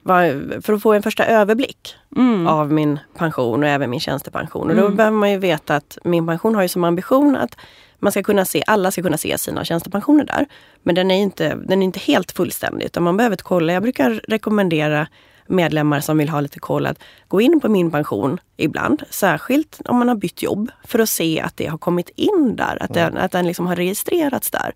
[0.03, 0.25] vad,
[0.65, 2.47] för att få en första överblick Mm.
[2.47, 4.69] av min pension och även min tjänstepension.
[4.69, 7.55] Och då behöver man ju veta att min pension har ju som ambition att
[7.99, 10.45] man ska kunna se, alla ska kunna se sina tjänstepensioner där.
[10.83, 13.73] Men den är inte, den är inte helt fullständig utan man behöver kolla.
[13.73, 15.07] Jag brukar rekommendera
[15.47, 19.03] medlemmar som vill ha lite koll att gå in på min pension ibland.
[19.09, 22.83] Särskilt om man har bytt jobb för att se att det har kommit in där.
[22.83, 24.73] Att den, att den liksom har registrerats där.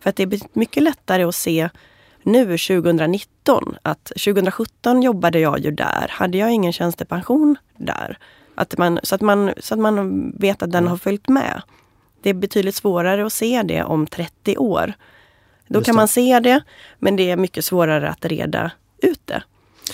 [0.00, 1.68] För att det är mycket lättare att se
[2.22, 6.06] nu 2019 att 2017 jobbade jag ju där.
[6.10, 8.18] Hade jag ingen tjänstepension där?
[8.54, 11.62] Att man, så, att man, så att man vet att den har följt med.
[12.22, 14.92] Det är betydligt svårare att se det om 30 år.
[15.68, 16.62] Då Just kan man se det,
[16.98, 18.70] men det är mycket svårare att reda
[19.02, 19.42] ut det.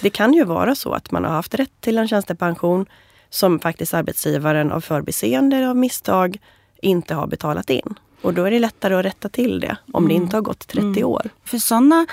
[0.00, 2.86] Det kan ju vara så att man har haft rätt till en tjänstepension
[3.30, 6.38] som faktiskt arbetsgivaren av förbiseende eller av misstag
[6.82, 7.94] inte har betalat in.
[8.22, 11.04] Och då är det lättare att rätta till det om det inte har gått 30
[11.04, 11.30] år.
[11.44, 12.06] För sådana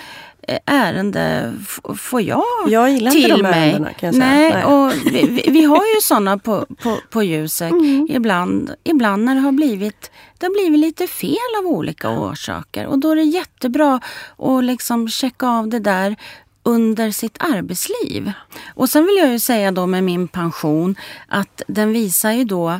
[0.65, 3.69] ärenden f- får jag, Jag gillar inte till de mig.
[3.69, 4.25] ärendena, kan jag säga.
[4.29, 4.63] Nej, Nej.
[4.65, 8.07] Och vi, vi, vi har ju sådana på, på, på Jusek Mm.
[8.11, 12.85] ibland, ibland när det har blivit det har blivit lite fel av olika orsaker.
[12.87, 13.99] Och då är det jättebra
[14.37, 16.15] att liksom checka av det där
[16.63, 18.31] under sitt arbetsliv.
[18.75, 20.95] Och sen vill jag ju säga då med min pension
[21.27, 22.79] att den visar ju då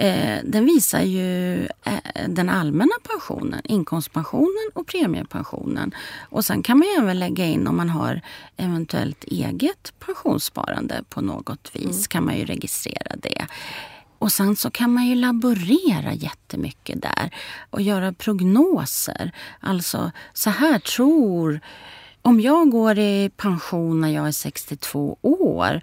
[0.00, 5.94] Eh, den visar ju eh, den allmänna pensionen, inkomstpensionen och premiepensionen.
[6.30, 8.20] Och sen kan man ju även lägga in om man har
[8.56, 13.46] eventuellt eget pensionssparande på något vis kan man ju registrera det.
[14.18, 17.34] Och sen så kan man ju laborera jättemycket där
[17.70, 19.32] och göra prognoser.
[19.60, 21.60] Alltså, så här tror...
[22.28, 25.80] Om jag går i pension när jag är 62 år,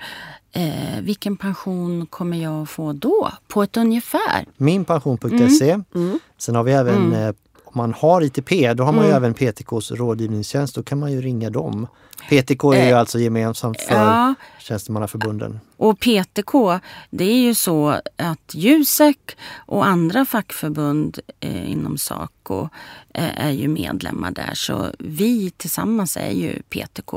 [0.51, 3.31] eh, vilken pension kommer jag att få då?
[3.47, 4.45] På ett ungefär.
[4.58, 5.79] Minpension.se.
[5.95, 6.19] Mm.
[6.38, 7.27] Sen har vi även eh,
[7.65, 10.75] om man har ITP, då har man ju även PTKs rådgivningstjänst.
[10.75, 11.88] Då kan man ju ringa dem.
[12.29, 14.36] PTK är ju Eh, alltså gemensamt för Ja, Mm.
[14.60, 15.60] tjänstemannaförbunden.
[15.77, 22.69] Och PTK, det är ju så att Jusek och andra fackförbund eh, inom Saco
[23.13, 24.51] eh, är ju medlemmar där.
[24.53, 27.13] Så vi tillsammans är ju PTK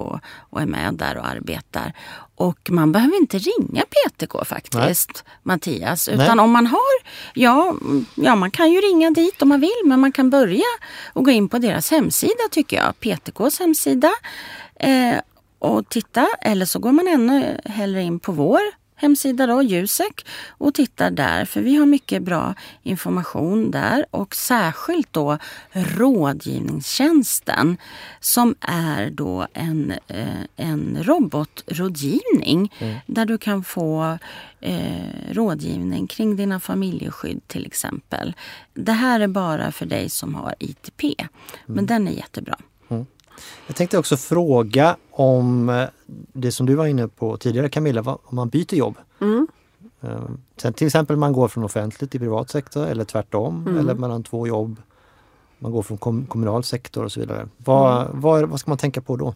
[0.51, 1.93] och är med där och arbetar.
[2.35, 6.09] Och man behöver inte ringa PTK faktiskt, Mattias.
[6.09, 6.45] Utan Nej.
[6.45, 6.81] om man har,
[7.35, 7.75] ja,
[8.15, 9.83] ja man kan ju ringa dit om man vill.
[9.85, 10.65] Men man kan börja
[11.13, 13.01] och gå in på deras hemsida tycker jag.
[13.01, 14.11] PTKs hemsida.
[14.81, 15.17] Eh,
[15.59, 18.61] och titta, eller så går man ännu hellre in på vår
[18.99, 21.45] hemsida då, Jusek, och tittar där.
[21.45, 25.39] För vi har mycket bra information där och särskilt då
[25.73, 27.77] rådgivningstjänsten
[28.21, 32.73] som är då en, eh, en robotrådgivning
[33.07, 34.19] där du kan få
[34.61, 38.35] eh, rådgivning kring dina familjeskydd till exempel.
[38.75, 41.29] Det här är bara för dig som har ITP,
[41.67, 42.57] men den är jättebra.
[43.67, 45.85] Jag tänkte också fråga om eh,
[46.33, 48.97] det som du var inne på tidigare Camilla, om man byter jobb.
[49.21, 49.47] Mm.
[50.01, 50.21] Eh,
[50.57, 53.79] Sen till exempel man går från offentligt till privat sektor eller tvärtom Mm.
[53.79, 54.77] eller mellan två jobb.
[55.59, 57.49] Man går från kom kommunal sektor och så vidare.
[57.57, 58.21] Vad, Mm.
[58.21, 59.35] vad, vad ska man tänka på då?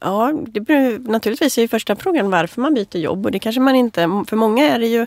[0.00, 3.60] Ja, det beror, naturligtvis är ju första frågan varför man byter jobb och det kanske
[3.60, 5.06] man inte, för många är det ju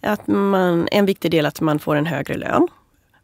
[0.00, 2.68] att man, en viktig del att man får en högre lön.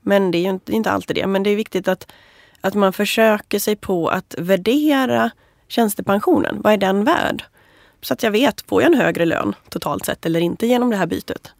[0.00, 2.06] Men det är ju inte, inte alltid det, men det är viktigt att,
[2.60, 5.30] att man försöker sig på att värdera
[5.68, 6.60] tjänstepensionen.
[6.62, 7.44] Vad är den värd?
[8.00, 10.96] Så att jag vet, får jag en högre lön totalt sett eller inte genom det
[10.96, 11.52] här bytet?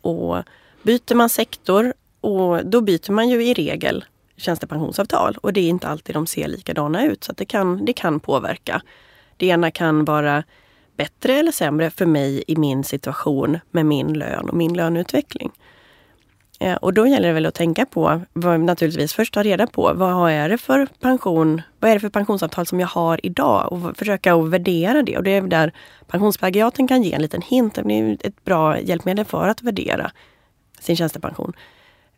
[0.00, 0.36] Och
[0.82, 4.04] byter man sektor, och då byter man ju i regel
[4.36, 7.92] tjänstepensionsavtal och det är inte alltid de ser likadana ut så att det, kan, det
[7.92, 8.82] kan påverka.
[9.36, 10.44] Det ena kan vara
[10.96, 15.50] bättre eller sämre för mig i min situation med min lön och min löneutveckling.
[16.62, 19.92] Eh, och då gäller det väl att tänka på, vad, naturligtvis först ta reda på
[19.94, 23.96] vad är det för pension, vad är det för pensionsavtal som jag har idag och
[23.96, 25.16] försöka att värdera det.
[25.16, 25.72] Och det är där
[26.06, 27.74] pensionsplagiaten kan ge en liten hint.
[27.74, 30.10] Det är ett bra hjälpmedel för att värdera
[30.80, 31.52] sin tjänstepension.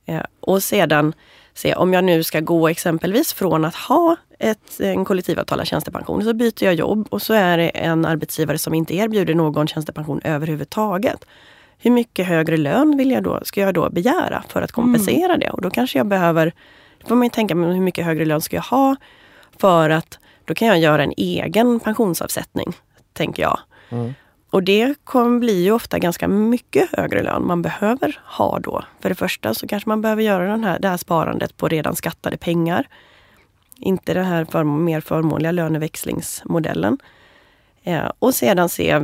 [0.06, 1.12] Eh, och sedan
[1.54, 6.34] se om jag nu ska gå exempelvis från att ha ett, en kollektivavtalad tjänstepension så
[6.34, 11.26] byter jag jobb och så är det en arbetsgivare som inte erbjuder någon tjänstepension överhuvudtaget.
[11.84, 15.50] Hur mycket högre lön vill jag då, ska jag då begära för att kompensera det?
[15.50, 16.52] Och då kanske jag behöver,
[16.98, 18.96] då får man ju tänka men hur mycket högre lön ska jag ha
[19.58, 22.72] för att då kan jag göra en egen pensionsavsättning,
[23.12, 23.58] tänker jag.
[23.88, 24.14] Mm.
[24.50, 28.84] Och det kommer bli ju ofta ganska mycket högre lön man behöver ha då.
[29.00, 31.96] För det första så kanske man behöver göra den här, det här sparandet på redan
[31.96, 32.88] skattade pengar.
[33.76, 36.98] Inte den här för, mer förmånliga löneväxlingsmodellen.
[37.82, 39.00] Eh, och sedan se,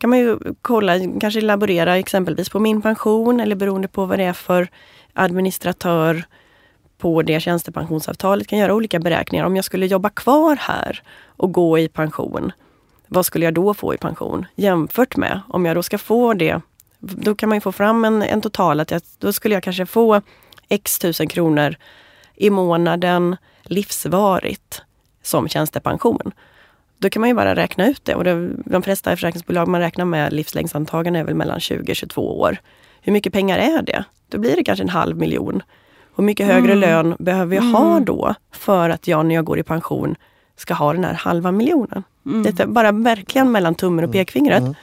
[0.00, 4.24] kan man ju kolla, kanske laborera exempelvis på min pension eller beroende på vad det
[4.24, 4.68] är för
[5.12, 6.24] administratör
[6.98, 9.44] på det tjänstepensionsavtalet kan göra olika beräkningar.
[9.44, 12.52] Om jag skulle jobba kvar här och gå i pension,
[13.06, 14.46] vad skulle jag då få i pension?
[14.54, 16.60] Jämfört med om jag då ska få det,
[16.98, 19.86] då kan man ju få fram en, en total, att jag, då skulle jag kanske
[19.86, 20.20] få
[20.68, 21.76] x tusen kronor
[22.36, 24.82] i månaden livsvarigt
[25.22, 26.32] som tjänstepension.
[27.00, 30.04] Då kan man ju bara räkna ut det och det, de flesta försäkringsbolag man räknar
[30.04, 32.56] med livslängdsantagande är väl mellan 20 22 år.
[33.00, 34.04] Hur mycket pengar är det?
[34.28, 35.62] Då blir det kanske en halv miljon.
[36.16, 36.80] Hur mycket högre mm.
[36.80, 38.04] lön behöver jag ha mm.
[38.04, 40.16] då för att jag när jag går i pension
[40.56, 42.02] ska ha den här halva miljonen?
[42.26, 42.42] Mm.
[42.42, 44.12] Det är bara verkligen mellan tummen och mm.
[44.12, 44.60] pekfingret.
[44.60, 44.74] Mm.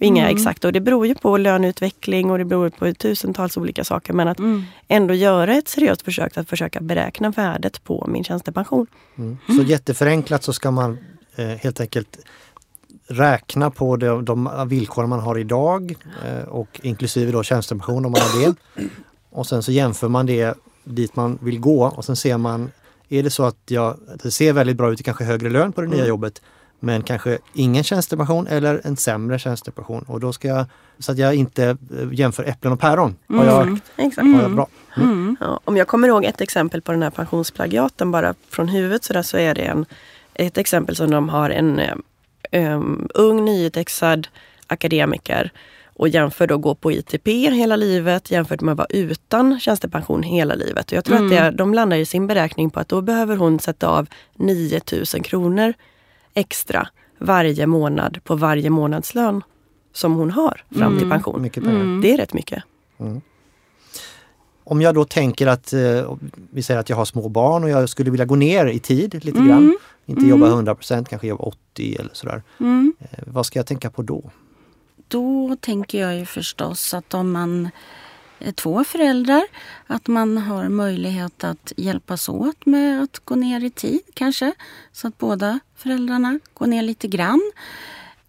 [0.00, 0.36] Inga mm.
[0.36, 4.12] exakta och det beror ju på löneutveckling och det beror på tusentals olika saker.
[4.12, 4.38] Men att
[4.88, 8.86] ändå göra ett seriöst försök att försöka beräkna värdet på min tjänstepension.
[9.46, 10.98] Så jätteförenklat så ska man
[11.36, 12.18] helt enkelt
[13.06, 15.94] räkna på de, de villkor man har idag
[16.26, 18.54] eh, och inklusive då tjänstepension om man har det.
[19.30, 22.70] Och sen så jämför man det dit man vill gå och sen ser man,
[23.08, 25.86] är det så att jag, det ser väldigt bra ut, kanske högre lön på det
[25.86, 25.98] mm.
[25.98, 26.42] nya jobbet,
[26.80, 30.02] men kanske ingen tjänstepension eller en sämre tjänstepension.
[30.02, 30.66] Och då ska jag,
[30.98, 31.76] så att jag inte eh,
[32.12, 33.16] jämför äpplen och päron.
[33.28, 34.26] Har jag, mm, exakt.
[34.34, 34.66] Har jag bra?
[34.96, 35.12] Mm.
[35.12, 35.36] mm.
[35.40, 39.12] Ja, om jag kommer ihåg ett exempel på den här pensionsplagiaten bara från huvudet så,
[39.12, 39.86] där, så är det en,
[40.34, 41.80] ett exempel som de har en
[42.52, 44.28] um, ung nyutexad
[44.66, 45.52] akademiker
[45.94, 50.54] och jämför då gå på ITP hela livet jämfört med att vara utan tjänstepension hela
[50.54, 50.86] livet.
[50.86, 51.26] Och jag tror mm.
[51.26, 55.22] att det, de landar i sin beräkning på att då behöver hon sätta av 9000
[55.22, 55.74] kronor
[56.34, 59.42] extra varje månad på varje månadslön
[59.92, 60.98] som hon har fram mm.
[60.98, 61.50] till pension.
[61.56, 62.00] Mm.
[62.00, 62.62] Det är rätt mycket.
[63.00, 63.20] Mm.
[64.72, 66.16] Om jag då tänker att, eh,
[66.50, 69.24] vi säger att jag har små barn och jag skulle vilja gå ner i tid
[69.24, 69.48] lite mm.
[69.48, 69.78] grann.
[70.06, 72.42] Inte jobba 100% kanske jobba 80 eller sådär.
[72.60, 72.94] Mm.
[73.00, 74.30] Eh, vad ska jag tänka på då?
[75.08, 77.70] Då tänker jag ju förstås att om man
[78.38, 79.42] är två föräldrar,
[79.86, 84.54] att man har möjlighet att hjälpas åt med att gå ner i tid kanske.
[84.92, 87.52] Så att båda föräldrarna går ner lite grann.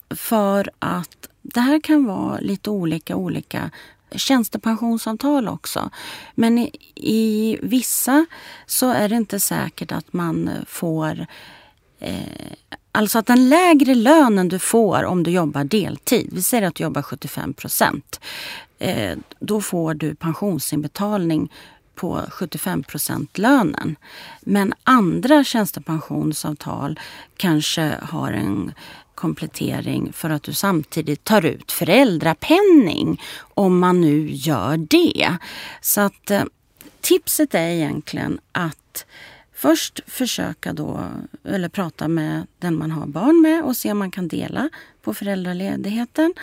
[0.09, 3.71] För att det här kan vara lite olika olika
[4.15, 5.89] tjänstepensionsavtal också.
[6.35, 8.25] Men i, i vissa
[8.65, 11.25] så är det inte säkert att man får
[11.99, 12.53] eh,
[12.95, 16.83] Alltså att den lägre lönen du får om du jobbar deltid, vi säger att du
[16.83, 18.19] jobbar 75 procent,
[18.79, 21.51] eh, då får du pensionsinbetalning
[21.95, 23.95] på 75 procent lönen.
[24.41, 26.99] Men andra tjänstepensionsavtal
[27.37, 28.73] kanske har en
[29.15, 33.21] komplettering för att du samtidigt tar ut föräldrapenning
[33.53, 35.37] om man nu gör det.
[35.81, 36.43] Så att eh,
[37.01, 39.05] tipset är egentligen att
[39.55, 41.07] först försöka då,
[41.43, 44.69] eller prata med den man har barn med och se om man kan dela
[45.01, 46.33] på föräldraledigheten.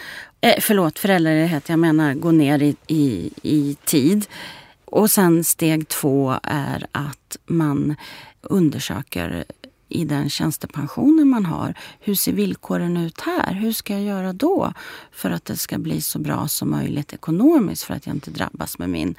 [0.40, 4.26] Eh, förlåt, föräldraledighet, jag menar gå ner i, i, i tid.
[4.90, 7.96] Och sen steg två är att man
[8.40, 9.44] undersöker
[9.88, 11.74] i den tjänstepensionen man har.
[12.00, 13.53] Hur ser villkoren ut här?
[13.53, 14.72] Hur ska jag göra då
[15.12, 18.79] för att det ska bli så bra som möjligt ekonomiskt för att jag inte drabbas
[18.79, 19.14] med min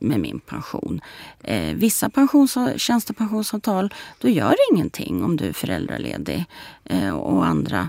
[0.00, 1.00] med min pension.
[1.42, 6.44] Eh, vissa pensions tjänstepensionsavtal, då gör det ingenting om du är föräldraledig.
[6.84, 7.88] Eh, och andra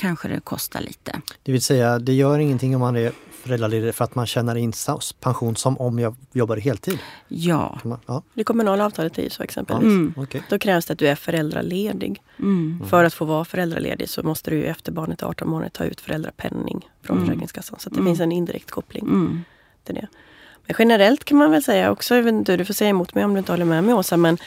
[0.00, 1.20] kanske det kostar lite.
[1.42, 4.72] Det vill säga, det gör ingenting om man är föräldraledig för att man tjänar in
[5.20, 6.98] pension som om jag jobbar heltid?
[7.28, 7.78] Ja.
[7.84, 8.22] Man, ja.
[8.34, 9.84] Det kommunala avtalet är ju så exempelvis.
[9.84, 10.14] Mm.
[10.16, 10.40] Okay.
[10.48, 12.22] Då krävs det att du är föräldraledig.
[12.38, 12.82] Mm.
[12.88, 16.00] För att få vara föräldraledig så måste du efter barnet är 18 månader ta ut
[16.00, 17.28] föräldrapenning från mm.
[17.28, 17.78] Försäkringskassan.
[17.78, 18.06] Så det mm.
[18.06, 19.44] finns en indirekt koppling mm.
[19.84, 20.06] till det.
[20.66, 23.52] Men generellt kan man väl säga också, du får säga emot mig om du inte
[23.52, 24.38] håller med mig Åsa, men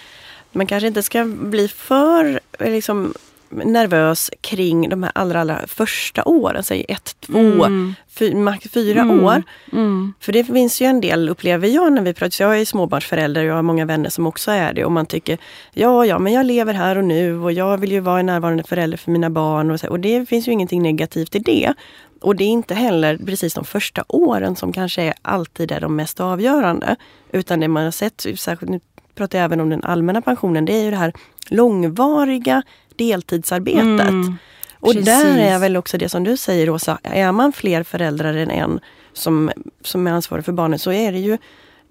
[0.52, 3.14] man kanske inte ska bli för liksom,
[3.54, 7.96] nervös kring de här allra, allra första åren, säg ett, två, mm.
[8.10, 9.24] fy, max fyra mm.
[9.24, 9.44] år.
[9.72, 10.14] Mm.
[10.20, 13.48] För det finns ju en del, upplever jag, när vi pratar, jag är småbarnsförälder och
[13.48, 15.38] jag har många vänner som också är det och man tycker
[15.74, 18.64] ja, ja, men jag lever här och nu och jag vill ju vara en närvarande
[18.64, 21.74] förälder för mina barn och, så, och det finns ju ingenting negativt i det.
[22.22, 25.96] Och det är inte heller precis de första åren som kanske är alltid är de
[25.96, 26.96] mest avgörande.
[27.32, 28.80] Utan det man har sett, särskilt nu
[29.16, 31.14] pratar jag även om den allmänna pensionen, det är ju det här
[31.50, 32.64] långvariga
[32.96, 34.10] deltidsarbetet.
[34.10, 34.38] Mm,
[34.80, 38.52] och där är väl också det som du säger Åsa, är man fler föräldrar än
[38.52, 38.80] en
[39.14, 41.38] som, som är ansvarig för barnet så är det ju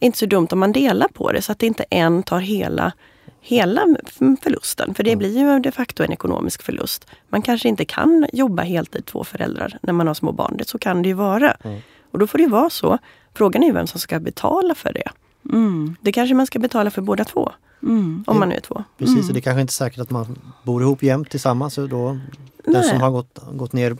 [0.00, 2.92] inte så dumt om man delar på det så att inte en tar hela
[3.42, 3.86] hela
[4.42, 4.94] förlusten.
[4.94, 7.06] För det blir ju de facto en ekonomisk förlust.
[7.28, 10.56] Man kanske inte kan jobba heltid två föräldrar när man har små barn.
[10.56, 11.56] Det, så kan det ju vara.
[11.64, 11.80] Mm.
[12.10, 12.98] Och då får det vara så.
[13.34, 15.10] Frågan är ju vem som ska betala för det.
[15.52, 15.96] Mm.
[16.00, 17.52] Det kanske man ska betala för båda två.
[17.82, 18.24] Mm.
[18.26, 18.84] Om man nu är två.
[18.98, 21.74] Precis, och det är kanske inte är säkert att man bor ihop jämt tillsammans.
[21.74, 22.18] Så då,
[22.64, 23.96] den som har gått, gått ner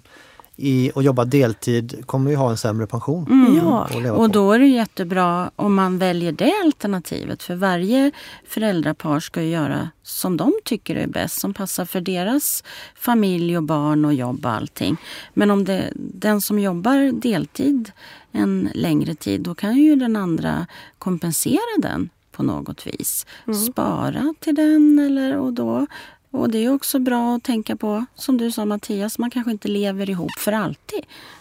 [0.57, 3.27] i och jobbat deltid kommer ju ha en sämre pension.
[3.27, 3.57] Mm.
[3.57, 4.27] Ja, Och på.
[4.27, 7.43] då är det jättebra om man väljer det alternativet.
[7.43, 8.11] För varje
[8.47, 11.41] föräldrapar ska ju göra som de tycker är bäst.
[11.41, 12.65] Som passar för deras
[12.95, 14.97] familj och barn och jobb och allting.
[15.35, 17.93] Men om det, den som jobbar deltid
[18.33, 20.67] en längre tid, då kan ju den andra
[20.99, 23.27] kompensera den på något vis.
[23.71, 25.87] Spara till den eller och då.
[26.31, 29.69] Och det är också bra att tänka på, som du sa Mattias, man kanske inte
[29.69, 31.01] lever ihop för alltid.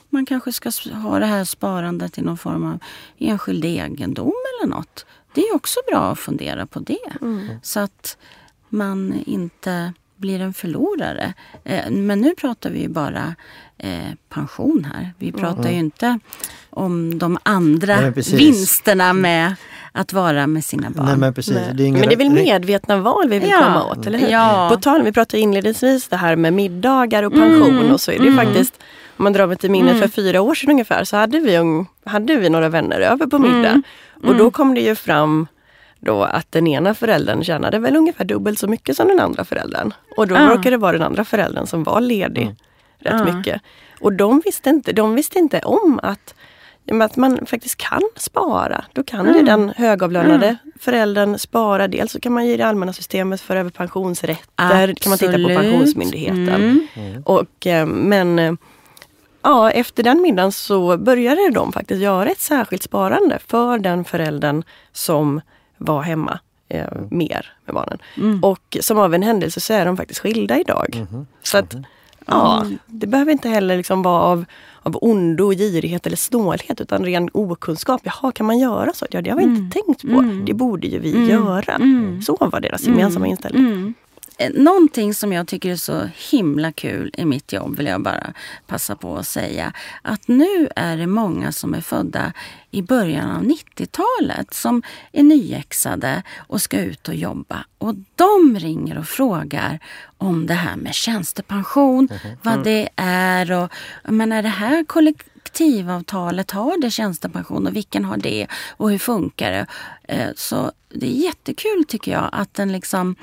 [0.09, 2.79] Man kanske ska ha det här sparandet i någon form av
[3.17, 5.05] enskild egendom eller något.
[5.33, 7.13] Det är också bra att fundera på det.
[7.63, 8.17] Så att
[8.69, 11.33] man inte blir en förlorare.
[11.63, 13.35] Eh, Men nu pratar vi ju bara
[13.77, 13.89] eh,
[14.29, 15.13] pension här.
[15.17, 16.19] Vi pratar ju inte
[16.69, 19.55] om de andra Nej, vinsterna med
[19.91, 21.05] att vara med sina barn.
[21.05, 21.53] Nej men precis.
[21.55, 21.73] Nej.
[21.73, 23.57] Det är ingen Men det är väl medvetna val vi vill Ja.
[23.59, 24.27] komma åt, eller hur?
[24.29, 24.69] Ja.
[24.73, 27.91] På tal, vi pratade inledningsvis det här med middagar och pension Mm.
[27.91, 28.73] och så är det ju faktiskt,
[29.17, 31.57] om man drar mig till minnet för fyra år sedan ungefär, så hade vi,
[32.05, 33.69] hade vi några vänner över på middag.
[33.69, 33.83] Mm.
[34.23, 35.47] Och då kom det ju fram
[36.01, 39.93] då att den ena föräldern tjänade väl ungefär dubbelt så mycket som den andra föräldern.
[40.17, 40.41] Och då Ja.
[40.49, 42.55] råkade det vara den andra föräldern som var ledig
[42.99, 43.33] rätt Ja.
[43.35, 43.61] mycket.
[43.99, 46.33] Och de visste inte, de visste inte om att
[47.01, 48.85] att man faktiskt kan spara.
[48.93, 51.87] Då kan ju den högavlönade föräldern spara.
[51.87, 54.93] Dels så kan man ge det allmänna systemet för över pensionsrätter.
[54.93, 55.57] kan man titta på Absolut.
[55.57, 56.87] Pensionsmyndigheten.
[56.95, 57.23] Mm.
[57.25, 58.53] Och, eh, men eh,
[59.41, 64.63] ja, efter den middagen så började de faktiskt göra ett särskilt sparande för den föräldern
[64.91, 65.41] som
[65.81, 67.97] var hemma eh, mer med barnen.
[68.17, 68.43] Mm.
[68.43, 71.05] Och som av en händelse så är de faktiskt skilda idag.
[71.43, 71.75] Så att
[72.25, 74.45] ja, det behöver inte heller liksom vara av,
[74.81, 78.01] av ondo, girighet eller snålhet utan ren okunskap.
[78.03, 79.05] Jaha, kan man göra så?
[79.11, 80.41] Ja, det har vi inte tänkt på.
[80.45, 81.79] Det borde ju vi göra.
[82.25, 83.93] Så var deras gemensamma inställning.
[84.41, 84.55] Mm.
[84.57, 88.33] Eh, Någonting som jag tycker är så himla kul i mitt jobb vill jag bara
[88.67, 89.73] passa på att säga.
[90.01, 92.33] Att nu är det många som är födda
[92.71, 94.81] i början av 90-talet som
[95.11, 97.65] är nyexade och ska ut och jobba.
[97.77, 99.79] Och de ringer och frågar
[100.17, 102.09] om det här med tjänstepension,
[102.41, 103.71] vad det är och
[104.03, 109.51] men är det här kollektivavtalet, har det tjänstepension och vilken har det och hur funkar
[109.51, 109.65] det?
[110.03, 113.15] Eh, Så det är jättekul tycker jag att den liksom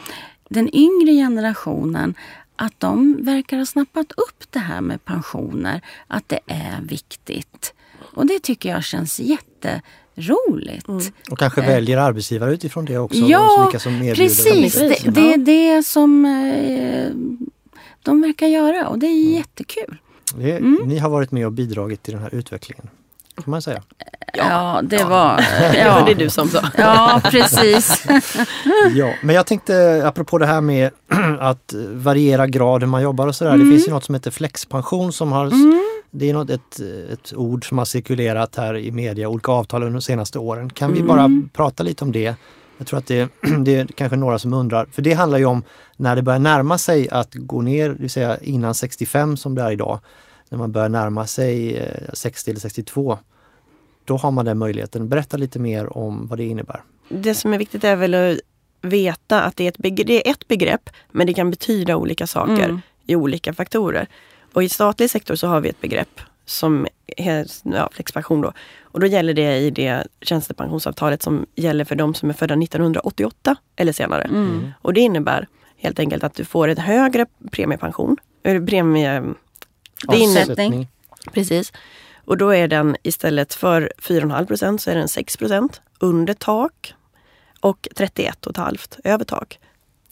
[0.49, 2.15] den yngre generationen
[2.57, 7.75] att de verkar ha snappat upp det här med pensioner, att det är viktigt.
[8.15, 10.89] Och det tycker jag känns jätteroligt.
[11.31, 13.19] Och kanske väljer arbetsgivare utifrån det också.
[13.19, 14.75] Ja, vilka som erbjuder precis.
[14.79, 17.11] Precis, Det, det är det som eh,
[18.03, 19.99] de verkar göra och det är jättekul.
[20.37, 20.79] Det, Mm.
[20.85, 22.89] Ni har varit med och bidragit till den här utvecklingen.
[23.45, 23.83] Kan man säga.
[24.35, 25.37] Ja, det var...
[25.73, 26.61] Det Ja, var det du som sa.
[26.79, 28.05] ja precis.
[28.95, 30.91] Ja, men jag tänkte apropå det här med
[31.41, 33.51] att variera grad hur man jobbar och sådär.
[33.51, 33.71] Det Mm.
[33.71, 35.51] finns ju något som heter flexpension som har
[36.11, 36.81] Det är något, ett,
[37.13, 40.71] ett ord som har cirkulerat här i media, olika avtal under de senaste åren.
[40.71, 41.49] Kan vi bara Mm.
[41.53, 42.35] prata lite om det?
[42.79, 43.29] Jag tror att det,
[43.65, 45.63] det är kanske några som undrar, för det handlar ju om
[45.97, 49.63] när det börjar närma sig att gå ner, det vill säga innan 65 som det
[49.63, 49.99] är idag,
[50.51, 53.19] när man börjar närma sig eh, 60 eller 62.
[54.05, 55.09] Då har man den möjligheten.
[55.09, 56.83] Berätta lite mer om vad det innebär.
[57.09, 58.39] Det som är viktigt är väl att
[58.81, 62.27] veta att det är ett, begrepp, det är ett begrepp men det kan betyda olika
[62.27, 62.81] saker Mm.
[63.07, 64.07] i olika faktorer.
[64.53, 66.87] Och i statlig sektor så har vi ett begrepp som
[67.17, 68.53] är ja, flexpension då.
[68.83, 73.57] Och då gäller det i det tjänstepensionsavtalet som gäller för de som är födda 1988
[73.77, 74.23] eller senare.
[74.23, 74.71] Mm.
[74.83, 78.17] Och det innebär helt enkelt att du får en högre premiepension.
[78.43, 79.23] Eller premie...
[80.09, 80.89] Det innebär, Avsättning.
[81.33, 81.73] Precis.
[82.25, 86.95] Och då är den istället för 4,5 procent så är den 6 procent under tak
[87.61, 89.59] och 31,5 över tak.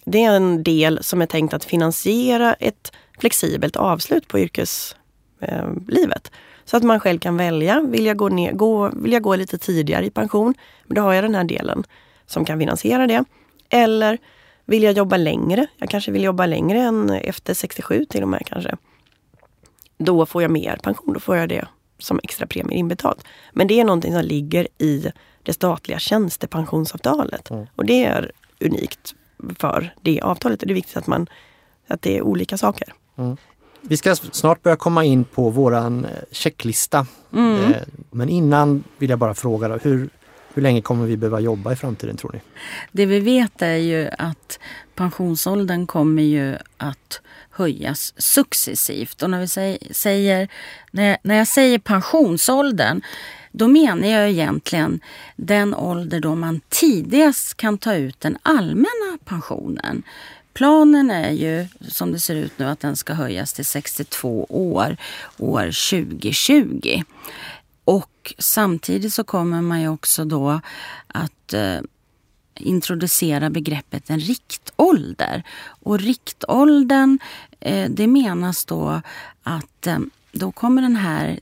[0.05, 6.33] Det är en del som är tänkt att finansiera ett flexibelt avslut på yrkeslivet.
[6.65, 9.59] Så att man själv kan välja, vill jag, gå ner, gå, vill jag gå lite
[9.59, 10.55] tidigare i pension,
[10.87, 11.85] då har jag den här delen
[12.27, 13.25] som kan finansiera det.
[13.69, 14.19] Eller
[14.65, 18.47] vill jag jobba längre, jag kanske vill jobba längre än efter 67 till och med
[18.47, 18.77] kanske
[19.99, 21.15] då får jag mer pension.
[21.15, 21.69] Då får jag det
[21.99, 23.25] som extra premie inbetalt.
[23.53, 27.51] Men det är någonting som ligger i det statliga tjänstepensionsavtalet.
[27.51, 27.67] Mm.
[27.77, 29.15] Och det är unikt
[29.59, 30.63] för det avtalet.
[30.63, 31.27] Och det är viktigt att, man,
[31.89, 32.93] att det är olika saker.
[33.81, 37.07] Vi ska snart börja komma in på våran eh, checklista.
[37.33, 37.73] Mm.
[37.73, 37.77] Eh,
[38.11, 40.09] Men innan vill jag bara fråga då, hur
[40.55, 42.41] Hur länge kommer vi behöva jobba i framtiden tror ni?
[42.93, 44.59] Det vi vet är ju att
[44.95, 47.21] pensionsåldern kommer ju att
[47.57, 49.23] höjas successivt.
[49.23, 49.49] Och när, vi
[49.95, 50.49] säger,
[50.91, 53.03] när, jag, när jag säger pensionsåldern
[53.53, 55.01] då menar jag egentligen
[55.37, 60.03] den ålder då man tidigast kan ta ut den allmänna pensionen.
[60.53, 64.97] Planen är ju som det ser ut nu att den ska höjas till 62 år
[65.39, 67.03] år 2020.
[67.85, 70.61] Och samtidigt så kommer man ju också då
[71.07, 71.81] att eh,
[72.57, 75.43] introducera begreppet en riktålder.
[75.83, 77.19] Och riktåldern,
[77.61, 79.01] eh, det menas då
[79.43, 79.99] att eh,
[80.33, 81.41] då kommer den här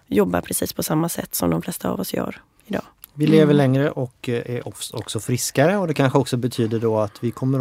[0.07, 2.84] jobba precis på samma sätt som de flesta av oss gör idag.
[3.18, 3.57] Vi lever mm.
[3.57, 7.59] längre och eh, är också friskare och det kanske också betyder då att vi kommer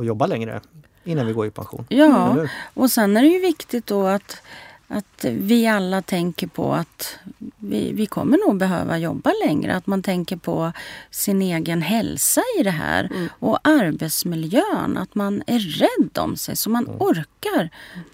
[0.00, 0.60] att jobba längre
[1.04, 1.86] innan vi går i pension.
[1.88, 4.42] Ja, och sen är det ju viktigt då att,
[4.88, 7.18] att vi alla tänker på att
[7.56, 9.74] vi, vi kommer nog behöva jobba längre.
[9.74, 10.72] Att man tänker på
[11.10, 13.04] sin egen hälsa i det här.
[13.04, 13.28] Mm.
[13.38, 17.00] Och arbetsmiljön, att man är rädd om sig så man mm.
[17.00, 17.70] orkar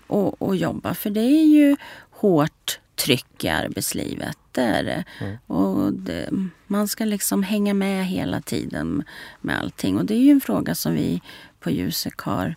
[0.07, 0.95] och, och jobba.
[0.95, 1.77] För det är ju
[2.11, 4.39] hårt tryck i arbetslivet.
[4.53, 5.05] Det.
[5.21, 5.37] Mm.
[5.47, 6.31] Och det,
[6.67, 9.05] man ska liksom hänga med hela tiden
[9.41, 9.99] med allting.
[9.99, 11.23] Och det är ju en fråga som vi
[11.61, 12.55] på Jusek har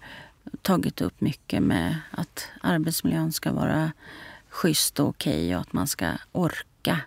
[0.61, 3.91] tagit upp mycket med att arbetsmiljön ska vara
[4.49, 6.99] schysst och okej okay och att man ska orka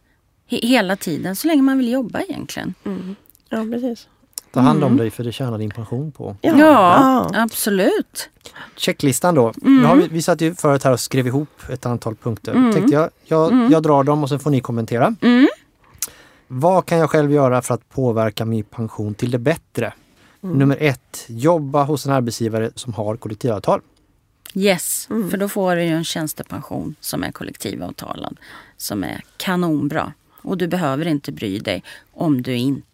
[0.46, 2.74] hela tiden så länge man vill jobba egentligen.
[2.84, 3.16] Mm.
[3.48, 4.08] Ja, precis.
[4.54, 4.98] Ta hand om mm.
[4.98, 6.36] dig för det tjänar din pension på.
[6.40, 8.28] Ja, ja absolut.
[8.76, 9.52] Checklistan då.
[9.62, 9.84] Mm.
[9.84, 12.52] har vi, vi satt ju förut här och skrev ihop ett antal punkter.
[12.52, 12.72] Mm.
[12.72, 13.72] Tänkte jag, jag, mm.
[13.72, 15.14] jag drar dem och sen får ni kommentera.
[15.20, 15.48] Mm.
[16.46, 19.92] Vad kan jag själv göra för att påverka min pension till det bättre?
[20.42, 20.58] Mm.
[20.58, 23.80] Nummer ett, jobba hos en arbetsgivare som har kollektivavtal.
[24.54, 25.30] Yes, mm.
[25.30, 28.36] för då får du ju en tjänstepension som är kollektivavtalad.
[28.76, 30.12] Som är kanonbra.
[30.42, 31.82] Och du behöver inte bry dig
[32.12, 32.93] om du inte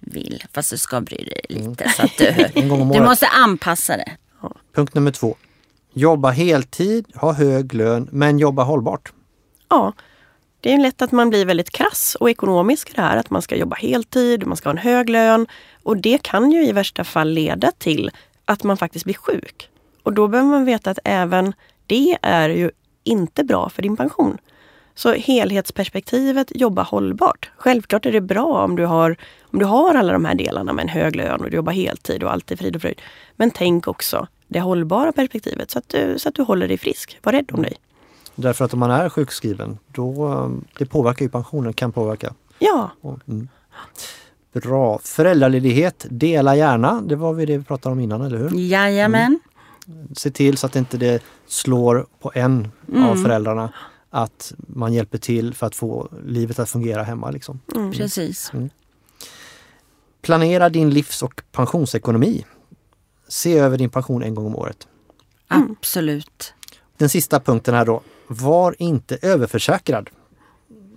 [0.00, 0.44] vill.
[0.52, 1.84] Fast du ska bry dig lite.
[1.84, 1.94] Mm.
[1.96, 2.60] Så att du,
[2.94, 4.16] du måste anpassa det.
[4.74, 5.36] Punkt nummer två.
[5.92, 9.12] Jobba heltid, ha hög lön men jobba hållbart.
[9.68, 9.92] Ja,
[10.60, 13.16] det är lätt att man blir väldigt krass och ekonomisk i det här.
[13.16, 15.46] Att man ska jobba heltid, man ska ha en hög lön.
[15.82, 18.10] Och det kan ju i värsta fall leda till
[18.44, 19.68] att man faktiskt blir sjuk.
[20.02, 21.52] Och då behöver man veta att även
[21.86, 22.70] det är ju
[23.04, 24.38] inte bra för din pension.
[25.00, 27.50] Så helhetsperspektivet, jobba hållbart.
[27.56, 30.82] Självklart är det bra om du har, om du har alla de här delarna med
[30.82, 33.00] en hög lön och du jobbar heltid och allt är frid och fröjd.
[33.36, 37.18] Men tänk också det hållbara perspektivet så att du, så att du håller dig frisk.
[37.22, 37.76] Var rädd om dig.
[38.34, 42.34] Därför att om man är sjukskriven, då det påverkar ju pensionen, kan påverka.
[42.58, 42.90] Ja.
[43.28, 43.48] Mm.
[44.52, 44.98] Bra.
[45.04, 47.00] Föräldraledighet, dela gärna.
[47.00, 48.50] Det var vi det vi pratade om innan, eller hur?
[48.54, 49.38] Jajamän.
[49.88, 50.08] Mm.
[50.14, 53.04] Se till så att inte det slår på en mm.
[53.04, 53.72] av föräldrarna.
[54.10, 57.30] Att man hjälper till för att få livet att fungera hemma.
[57.30, 57.60] Liksom.
[57.74, 57.92] Mm.
[57.92, 58.50] Precis.
[58.52, 58.70] Mm.
[60.22, 62.46] Planera din livs och pensionsekonomi.
[63.28, 64.88] Se över din pension en gång om året.
[65.48, 66.54] Absolut.
[66.96, 68.02] Den sista punkten här då.
[68.26, 70.10] Var inte överförsäkrad.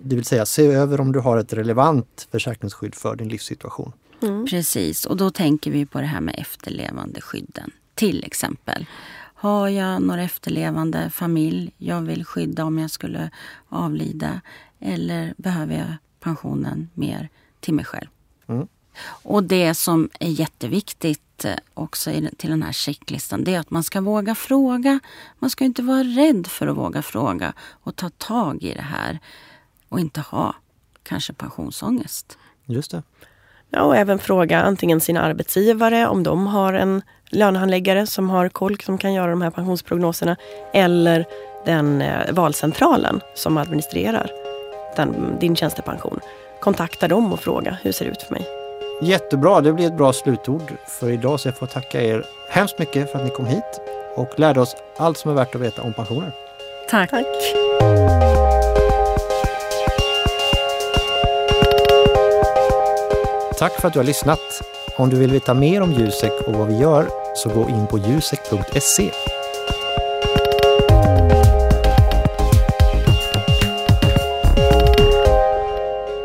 [0.02, 3.92] Det vill säga se över om du har ett relevant försäkringsskydd för din livssituation.
[4.22, 4.46] Mm.
[4.46, 7.70] Precis, och då tänker vi på det här med efterlevandeskydden.
[7.94, 8.86] Till exempel.
[9.34, 13.30] Har jag några efterlevande familj jag vill skydda om jag skulle
[13.68, 14.40] avlida?
[14.80, 17.28] Eller behöver jag pensionen mer
[17.60, 18.08] till mig själv?
[18.46, 18.68] Mm.
[19.06, 23.84] Och det som är jätteviktigt eh, också till den här checklistan det är att man
[23.84, 25.00] ska våga fråga.
[25.38, 29.18] Man ska inte vara rädd för att våga fråga och ta tag i det här
[29.88, 30.54] och inte ha
[31.02, 32.38] kanske pensionsångest.
[32.64, 33.02] Just det.
[33.74, 38.80] Ja, och även fråga antingen sina arbetsgivare om de har en lönehandläggare som har koll
[38.80, 40.36] som kan göra de här pensionsprognoserna.
[40.72, 41.24] Eller
[41.64, 44.30] den eh, valcentralen som administrerar
[44.96, 46.20] den, din tjänstepension.
[46.60, 48.46] Kontakta dem och fråga hur ser det ut för mig.
[49.02, 53.12] Jättebra, det blir ett bra slutord för idag så jag får tacka er hemskt mycket
[53.12, 53.80] för att ni kom hit
[54.16, 56.32] och lärde oss allt som är värt att veta om pensioner.
[56.90, 57.10] Tack.
[57.10, 57.26] Tack.
[63.64, 64.62] Tack för att du har lyssnat.
[64.96, 67.98] Om du vill veta mer om Jusek och vad vi gör så gå in på
[67.98, 69.10] jusek.se.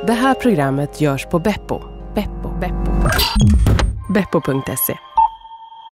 [0.08, 1.82] Det här programmet görs på Beppo.
[2.16, 2.50] Beppo.
[2.60, 2.92] Beppo.
[4.14, 5.09] Beppo.se